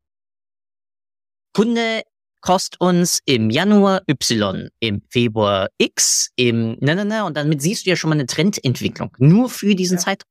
[1.54, 2.02] Kunde
[2.44, 7.86] kostet uns im Januar Y, im Februar X, im ne, ne, ne, und damit siehst
[7.86, 9.16] du ja schon mal eine Trendentwicklung.
[9.18, 10.30] Nur für diesen ja, Zeitraum.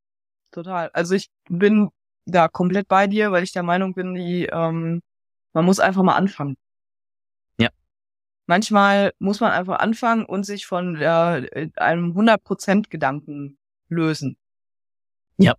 [0.52, 0.90] Total.
[0.92, 1.88] Also ich bin
[2.26, 5.00] da komplett bei dir, weil ich der Meinung bin, die, ähm,
[5.54, 6.56] man muss einfach mal anfangen.
[7.58, 7.70] Ja.
[8.46, 13.56] Manchmal muss man einfach anfangen und sich von äh, einem 100% Gedanken
[13.88, 14.36] lösen.
[15.38, 15.54] Ja.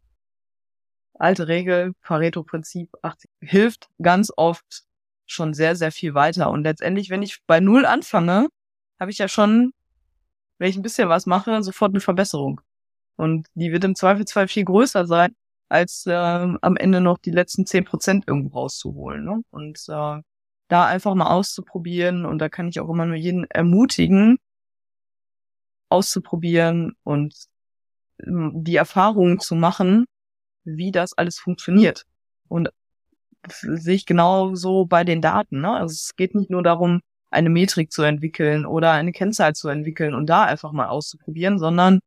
[1.15, 4.85] Alte Regel, Pareto-Prinzip 80 hilft ganz oft
[5.25, 6.49] schon sehr, sehr viel weiter.
[6.51, 8.47] Und letztendlich, wenn ich bei Null anfange,
[8.99, 9.73] habe ich ja schon,
[10.57, 12.61] wenn ich ein bisschen was mache, sofort eine Verbesserung.
[13.15, 15.35] Und die wird im Zweifelsfall viel größer sein,
[15.69, 19.23] als äh, am Ende noch die letzten zehn Prozent irgendwo rauszuholen.
[19.23, 19.41] Ne?
[19.51, 20.21] Und äh,
[20.67, 22.25] da einfach mal auszuprobieren.
[22.25, 24.37] Und da kann ich auch immer nur jeden ermutigen,
[25.89, 27.35] auszuprobieren und
[28.25, 30.05] ähm, die Erfahrung zu machen,
[30.63, 32.05] wie das alles funktioniert.
[32.47, 32.69] Und
[33.49, 35.61] sehe ich genauso bei den Daten.
[35.61, 35.71] Ne?
[35.71, 40.13] Also es geht nicht nur darum, eine Metrik zu entwickeln oder eine Kennzahl zu entwickeln
[40.13, 41.99] und da einfach mal auszuprobieren, sondern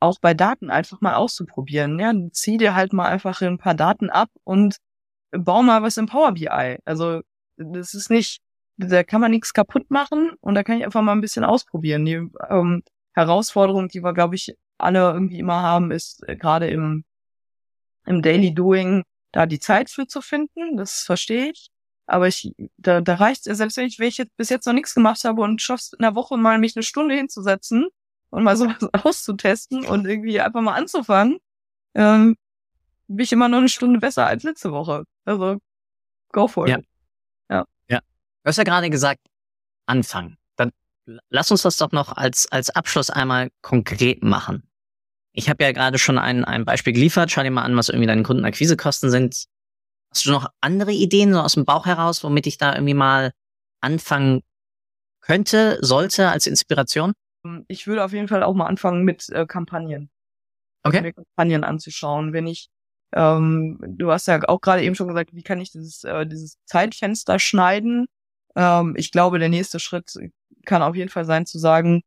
[0.00, 1.98] auch bei Daten einfach mal auszuprobieren.
[1.98, 4.76] Ja, zieh dir halt mal einfach ein paar Daten ab und
[5.30, 6.78] bau mal was im Power BI.
[6.84, 7.22] Also
[7.56, 8.40] das ist nicht,
[8.76, 12.04] da kann man nichts kaputt machen und da kann ich einfach mal ein bisschen ausprobieren.
[12.04, 12.82] Die ähm,
[13.14, 17.04] Herausforderung, die wir, glaube ich, alle irgendwie immer haben, ist äh, gerade im,
[18.06, 21.70] im Daily Doing, da die Zeit für zu finden, das verstehe ich.
[22.06, 24.72] Aber ich, da, da reicht es, selbst wenn ich, wenn ich jetzt bis jetzt noch
[24.74, 27.88] nichts gemacht habe und schaffst in der Woche mal mich eine Stunde hinzusetzen
[28.30, 31.38] und mal sowas auszutesten und irgendwie einfach mal anzufangen,
[31.94, 32.36] ähm,
[33.08, 35.04] bin ich immer noch eine Stunde besser als letzte Woche.
[35.24, 35.58] Also,
[36.32, 36.84] go for it.
[37.50, 37.64] Ja.
[37.88, 37.98] Ja.
[37.98, 39.20] Du hast ja gerade gesagt,
[39.86, 40.38] anfangen.
[40.56, 40.72] Dann
[41.28, 44.68] lass uns das doch noch als, als Abschluss einmal konkret machen.
[45.32, 47.30] Ich habe ja gerade schon ein, ein Beispiel geliefert.
[47.30, 49.46] Schau dir mal an, was irgendwie deine Kundenakquisekosten sind.
[50.10, 53.32] Hast du noch andere Ideen so aus dem Bauch heraus, womit ich da irgendwie mal
[53.80, 54.42] anfangen
[55.22, 57.12] könnte, sollte als Inspiration?
[57.68, 60.10] Ich würde auf jeden Fall auch mal anfangen mit äh, Kampagnen.
[60.82, 61.00] Okay.
[61.00, 62.32] Mir Kampagnen anzuschauen.
[62.32, 62.68] Wenn ich,
[63.14, 66.58] ähm, du hast ja auch gerade eben schon gesagt, wie kann ich dieses, äh, dieses
[66.66, 68.06] Zeitfenster schneiden?
[68.54, 70.12] Ähm, ich glaube, der nächste Schritt
[70.66, 72.02] kann auf jeden Fall sein zu sagen,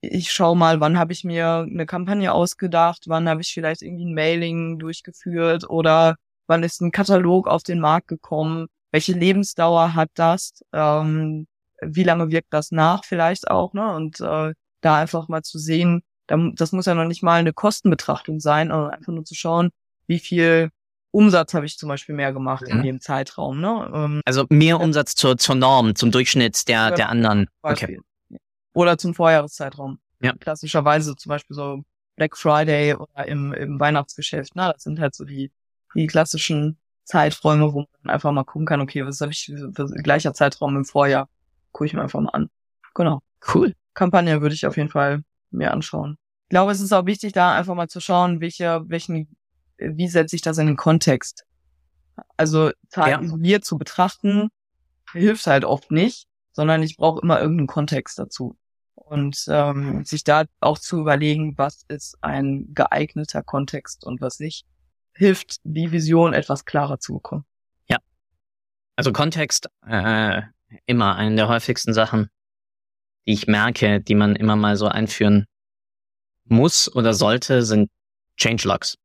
[0.00, 4.06] ich schaue mal, wann habe ich mir eine Kampagne ausgedacht, wann habe ich vielleicht irgendwie
[4.06, 6.16] ein Mailing durchgeführt oder
[6.46, 11.46] wann ist ein Katalog auf den Markt gekommen, welche Lebensdauer hat das, ähm,
[11.82, 13.94] wie lange wirkt das nach vielleicht auch, ne?
[13.94, 18.40] Und äh, da einfach mal zu sehen, das muss ja noch nicht mal eine Kostenbetrachtung
[18.40, 19.70] sein, sondern einfach nur zu schauen,
[20.06, 20.70] wie viel
[21.10, 22.74] Umsatz habe ich zum Beispiel mehr gemacht ja.
[22.74, 23.60] in dem Zeitraum.
[23.60, 23.90] Ne?
[23.94, 27.48] Ähm, also mehr Umsatz zur, zur Norm, zum Durchschnitt der, der anderen.
[27.62, 28.00] Okay.
[28.76, 29.98] Oder zum Vorjahreszeitraum.
[30.20, 30.34] Ja.
[30.34, 31.82] Klassischerweise zum Beispiel so
[32.16, 34.52] Black Friday oder im, im Weihnachtsgeschäft.
[34.54, 35.50] Na, das sind halt so die,
[35.94, 40.34] die klassischen Zeiträume, wo man einfach mal gucken kann, okay, was habe ich für gleicher
[40.34, 41.30] Zeitraum im Vorjahr?
[41.72, 42.50] Gucke ich mir einfach mal an.
[42.94, 43.22] Genau.
[43.54, 43.72] Cool.
[43.94, 46.18] Kampagne würde ich auf jeden Fall mir anschauen.
[46.44, 49.34] Ich glaube, es ist auch wichtig, da einfach mal zu schauen, welche, welchen,
[49.78, 51.46] wie setze ich das in den Kontext?
[52.36, 53.20] Also Zahlen ja.
[53.22, 54.50] isoliert zu betrachten,
[55.12, 58.58] hilft halt oft nicht, sondern ich brauche immer irgendeinen Kontext dazu.
[59.08, 64.66] Und ähm, sich da auch zu überlegen, was ist ein geeigneter Kontext und was nicht,
[65.14, 67.44] hilft, die Vision etwas klarer zu bekommen.
[67.88, 67.98] Ja.
[68.96, 70.42] Also Kontext, äh,
[70.86, 72.30] immer eine der häufigsten Sachen,
[73.26, 75.46] die ich merke, die man immer mal so einführen
[76.44, 77.90] muss oder sollte, sind
[78.36, 78.98] Changelogs.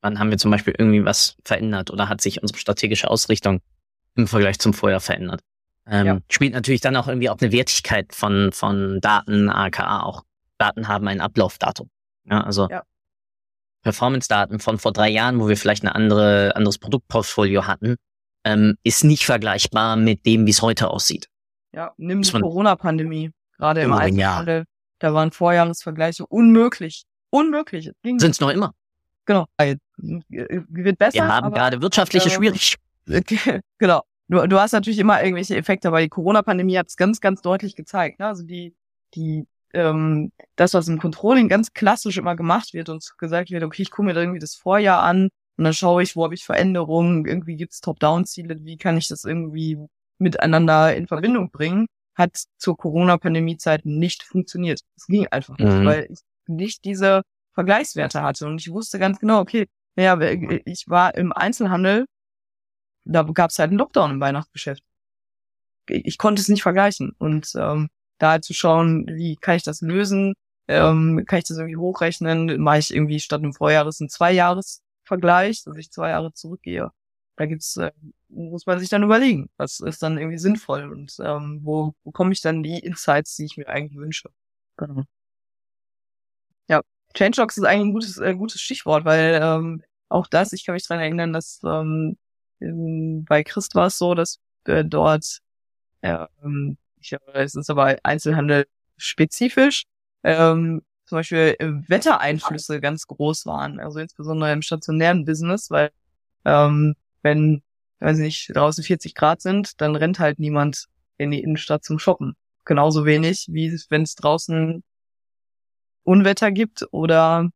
[0.00, 3.60] Wann haben wir zum Beispiel irgendwie was verändert oder hat sich unsere strategische Ausrichtung
[4.14, 5.42] im Vergleich zum Vorjahr verändert?
[5.88, 6.18] Ähm, ja.
[6.30, 10.24] Spielt natürlich dann auch irgendwie auch eine Wertigkeit von, von Daten, aka auch
[10.58, 11.90] Daten haben ein Ablaufdatum.
[12.24, 12.82] Ja, also ja.
[13.82, 17.96] Performance-Daten von vor drei Jahren, wo wir vielleicht ein andere, anderes Produktportfolio hatten,
[18.44, 21.28] ähm, ist nicht vergleichbar mit dem, wie es heute aussieht.
[21.72, 24.58] Ja, nimm die Corona-Pandemie, gerade im Einzelhandel.
[24.60, 24.64] Ja.
[24.98, 27.04] Da waren Vorjahresvergleiche unmöglich.
[27.30, 27.92] Unmöglich.
[28.02, 28.72] Sind es noch immer.
[29.26, 29.46] Genau.
[29.58, 31.14] Wird besser.
[31.14, 32.82] Wir haben gerade wirtschaftliche äh, Schwierigkeiten.
[33.78, 34.02] Genau.
[34.28, 37.76] Du, du hast natürlich immer irgendwelche Effekte, aber die Corona-Pandemie hat es ganz, ganz deutlich
[37.76, 38.18] gezeigt.
[38.18, 38.26] Ne?
[38.26, 38.74] Also die,
[39.14, 43.82] die, ähm, das, was im Controlling ganz klassisch immer gemacht wird und gesagt wird, okay,
[43.82, 47.24] ich gucke mir irgendwie das Vorjahr an und dann schaue ich, wo habe ich Veränderungen,
[47.24, 49.78] irgendwie gibt's Top-Down-Ziele, wie kann ich das irgendwie
[50.18, 54.80] miteinander in Verbindung bringen, hat zur Corona-Pandemie-Zeit nicht funktioniert.
[54.96, 55.84] Es ging einfach nicht, mhm.
[55.84, 57.22] weil ich nicht diese
[57.52, 58.46] Vergleichswerte hatte.
[58.46, 59.66] Und ich wusste ganz genau, okay,
[59.96, 62.06] ja, ich war im Einzelhandel,
[63.06, 64.82] da gab es halt einen Lockdown im Weihnachtsgeschäft.
[65.88, 67.12] Ich konnte es nicht vergleichen.
[67.18, 67.88] Und ähm,
[68.18, 70.34] da halt zu schauen, wie kann ich das lösen,
[70.68, 75.76] ähm, kann ich das irgendwie hochrechnen, mache ich irgendwie statt einem Vorjahres einen Zweijahresvergleich, dass
[75.76, 76.90] ich zwei Jahre zurückgehe.
[77.36, 77.92] Da gibt's, äh,
[78.28, 82.32] muss man sich dann überlegen, was ist dann irgendwie sinnvoll und ähm, wo wo komme
[82.32, 84.30] ich dann die Insights, die ich mir eigentlich wünsche.
[84.76, 85.04] Genau.
[86.68, 86.82] Ja,
[87.14, 90.86] Changelogs ist eigentlich ein gutes, äh, gutes Stichwort, weil ähm, auch das, ich kann mich
[90.86, 92.16] dran erinnern, dass ähm,
[92.60, 95.40] bei Christ war es so, dass äh, dort,
[96.02, 99.84] ähm, ich glaube, es ist aber Einzelhandel spezifisch,
[100.24, 105.90] ähm, zum Beispiel äh, Wettereinflüsse ganz groß waren, also insbesondere im stationären Business, weil
[106.44, 107.62] ähm, wenn,
[108.00, 110.86] weiß nicht, draußen 40 Grad sind, dann rennt halt niemand
[111.18, 112.36] in die Innenstadt zum Shoppen.
[112.64, 114.82] Genauso wenig, wie wenn es draußen
[116.02, 117.50] Unwetter gibt oder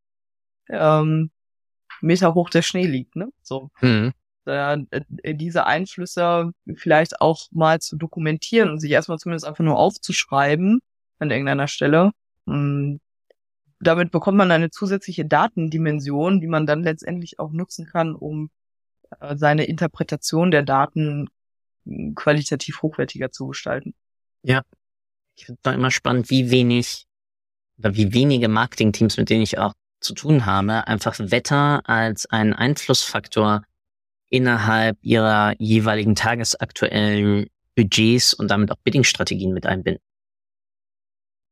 [0.68, 1.30] ähm,
[2.00, 3.28] Meter hoch der Schnee liegt, ne?
[3.42, 3.70] So.
[3.80, 4.12] Mhm.
[4.46, 4.78] Äh,
[5.34, 10.80] diese Einflüsse vielleicht auch mal zu dokumentieren und sich erstmal zumindest einfach nur aufzuschreiben
[11.18, 12.12] an irgendeiner Stelle.
[12.46, 13.00] Und
[13.80, 18.50] damit bekommt man eine zusätzliche Datendimension, die man dann letztendlich auch nutzen kann, um
[19.20, 21.28] äh, seine Interpretation der Daten
[21.84, 23.94] hm, qualitativ hochwertiger zu gestalten.
[24.42, 24.62] Ja.
[25.36, 27.06] Ich finde es immer spannend, wie wenig
[27.78, 32.52] oder wie wenige Marketingteams, mit denen ich auch zu tun habe, einfach Wetter als einen
[32.52, 33.62] Einflussfaktor
[34.30, 40.02] innerhalb ihrer jeweiligen tagesaktuellen Budgets und damit auch Bidding-Strategien mit einbinden.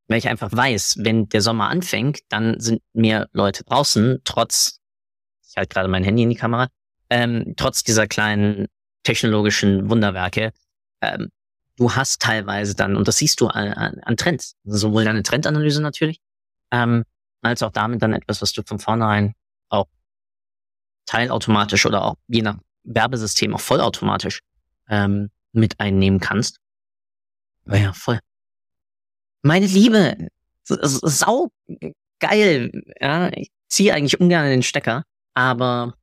[0.07, 4.79] Weil ich einfach weiß, wenn der Sommer anfängt, dann sind mehr Leute draußen, trotz,
[5.47, 6.67] ich halte gerade mein Handy in die Kamera,
[7.09, 8.67] ähm, trotz dieser kleinen
[9.03, 10.51] technologischen Wunderwerke,
[11.01, 11.29] ähm,
[11.77, 15.81] du hast teilweise dann, und das siehst du an, an, an Trends, sowohl deine Trendanalyse
[15.81, 16.19] natürlich,
[16.71, 17.03] ähm,
[17.41, 19.33] als auch damit dann etwas, was du von vornherein
[19.69, 19.87] auch
[21.05, 22.57] teilautomatisch oder auch je nach
[22.89, 24.39] Werbesystem auch vollautomatisch
[24.89, 26.59] ähm, mit einnehmen kannst.
[27.65, 28.19] Ja, voll.
[29.41, 30.29] Meine Liebe,
[30.63, 31.51] sau
[32.19, 32.71] geil.
[32.99, 35.93] Ja, ich ziehe eigentlich ungern den Stecker, aber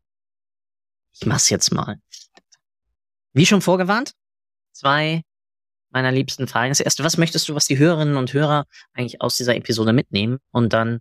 [1.12, 1.96] ich mach's jetzt mal.
[3.32, 4.12] Wie schon vorgewarnt,
[4.72, 5.22] zwei
[5.90, 6.70] meiner liebsten Fragen.
[6.70, 10.38] Das erste, was möchtest du, was die Hörerinnen und Hörer eigentlich aus dieser Episode mitnehmen?
[10.50, 11.00] Und dann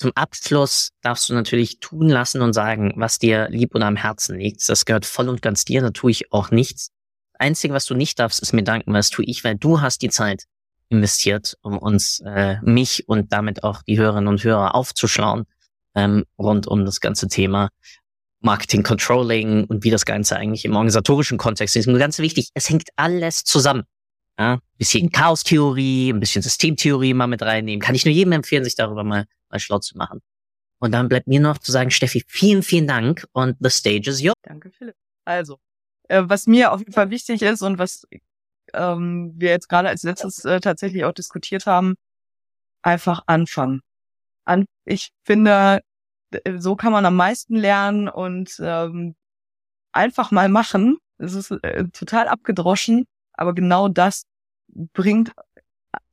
[0.00, 4.38] zum Abschluss darfst du natürlich tun lassen und sagen, was dir lieb oder am Herzen
[4.38, 4.66] liegt.
[4.66, 6.90] Das gehört voll und ganz dir, da tue ich auch nichts.
[7.38, 10.08] Einzige, was du nicht darfst, ist mir danken, was tue ich, weil du hast die
[10.08, 10.44] Zeit
[10.88, 15.44] investiert, um uns, äh, mich und damit auch die Hörerinnen und Hörer aufzuschlauen
[15.94, 17.68] ähm, rund um das ganze Thema.
[18.40, 21.86] Marketing Controlling und wie das Ganze eigentlich im organisatorischen Kontext ist.
[21.86, 23.82] Und ganz wichtig, es hängt alles zusammen.
[24.40, 27.82] Ja, bisschen Chaos-Theorie, ein bisschen Systemtheorie mal mit reinnehmen.
[27.82, 30.22] Kann ich nur jedem empfehlen, sich darüber mal, mal schlau zu machen.
[30.78, 34.22] Und dann bleibt mir noch zu sagen, Steffi, vielen, vielen Dank und the stage is
[34.22, 34.34] yours.
[34.40, 34.96] Danke, Philipp.
[35.26, 35.58] Also,
[36.08, 38.06] äh, was mir auf jeden Fall wichtig ist und was
[38.72, 41.96] ähm, wir jetzt gerade als letztes äh, tatsächlich auch diskutiert haben,
[42.80, 43.82] einfach anfangen.
[44.46, 45.80] An ich finde,
[46.56, 49.16] so kann man am meisten lernen und ähm,
[49.92, 50.96] einfach mal machen.
[51.18, 54.22] Es ist äh, total abgedroschen, aber genau das
[54.74, 55.32] bringt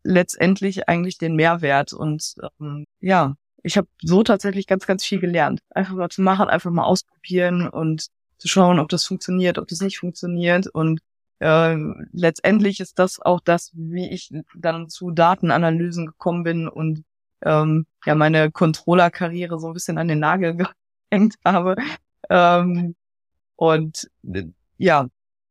[0.04, 1.94] letztendlich eigentlich den Mehrwert.
[1.94, 5.60] Und ähm, ja, ich habe so tatsächlich ganz, ganz viel gelernt.
[5.70, 9.82] Einfach mal zu machen, einfach mal ausprobieren und zu schauen, ob das funktioniert, ob das
[9.82, 10.68] nicht funktioniert.
[10.68, 11.02] Und
[11.40, 11.76] äh,
[12.14, 17.04] letztendlich ist das auch das, wie ich dann zu Datenanalysen gekommen bin und
[17.44, 20.56] ähm, ja meine Controller-Karriere so ein bisschen an den Nagel
[21.12, 21.76] gehängt habe.
[22.30, 22.96] Ähm,
[23.56, 24.10] und
[24.78, 25.08] ja,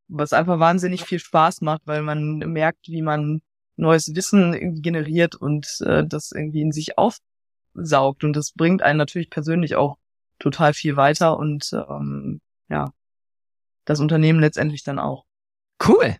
[0.09, 3.43] was einfach wahnsinnig viel Spaß macht, weil man merkt, wie man
[3.77, 8.25] neues Wissen irgendwie generiert und äh, das irgendwie in sich aufsaugt.
[8.25, 9.99] Und das bringt einen natürlich persönlich auch
[10.39, 12.93] total viel weiter und ähm, ja,
[13.85, 15.25] das Unternehmen letztendlich dann auch.
[15.87, 16.17] Cool.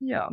[0.00, 0.30] Ja.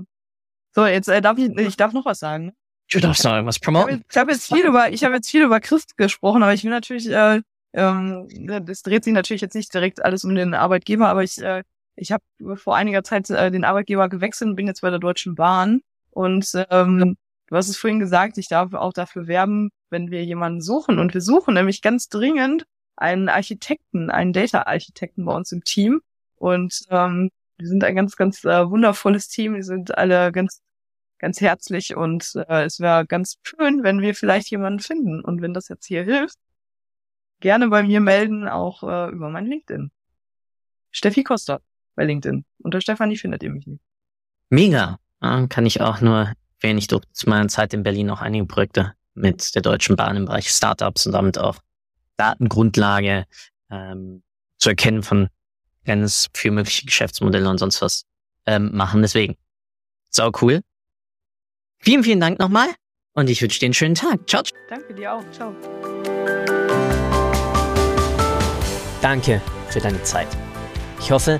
[0.74, 2.54] So, jetzt äh, darf ich, ich darf noch was sagen.
[2.92, 4.04] Du darfst noch irgendwas promoten.
[4.10, 6.72] Ich habe jetzt viel über, ich habe jetzt viel über Christ gesprochen, aber ich will
[6.72, 7.42] natürlich, äh,
[7.74, 8.28] ähm,
[8.66, 11.64] das dreht sich natürlich jetzt nicht direkt alles um den Arbeitgeber, aber ich, äh,
[11.96, 12.24] ich habe
[12.56, 15.82] vor einiger Zeit äh, den Arbeitgeber gewechselt und bin jetzt bei der Deutschen Bahn
[16.16, 17.18] und ähm,
[17.48, 20.98] du hast es vorhin gesagt, ich darf auch dafür werben, wenn wir jemanden suchen.
[20.98, 22.66] Und wir suchen nämlich ganz dringend
[22.96, 26.02] einen Architekten, einen Data-Architekten bei uns im Team.
[26.38, 29.56] Und ähm, wir sind ein ganz, ganz äh, wundervolles Team.
[29.56, 30.62] Wir sind alle ganz,
[31.20, 35.22] ganz herzlich und äh, es wäre ganz schön, wenn wir vielleicht jemanden finden.
[35.22, 36.38] Und wenn das jetzt hier hilft,
[37.42, 39.92] gerne bei mir melden, auch äh, über mein LinkedIn.
[40.92, 41.60] Steffi Costa
[41.96, 42.46] bei LinkedIn.
[42.60, 43.82] Unter Stefanie findet ihr mich nicht.
[44.50, 45.00] Mega.
[45.22, 46.80] Ja, kann ich auch nur erwähnen.
[46.80, 50.26] Ich durfte zu meiner Zeit in Berlin auch einige Projekte mit der Deutschen Bahn im
[50.26, 51.58] Bereich Startups und damit auch
[52.18, 53.26] Datengrundlage
[53.72, 54.24] ähm,
[54.58, 55.30] zu erkennen von
[55.86, 58.06] Trends für mögliche Geschäftsmodelle und sonst was
[58.46, 59.02] ähm, machen.
[59.02, 59.36] Deswegen,
[60.10, 60.62] sau cool.
[61.80, 62.68] Vielen, vielen Dank nochmal
[63.14, 64.28] und ich wünsche dir einen schönen Tag.
[64.30, 64.44] Ciao.
[64.70, 65.24] Danke dir auch.
[65.32, 65.56] Ciao.
[69.02, 70.28] Danke für deine Zeit.
[71.00, 71.40] Ich hoffe,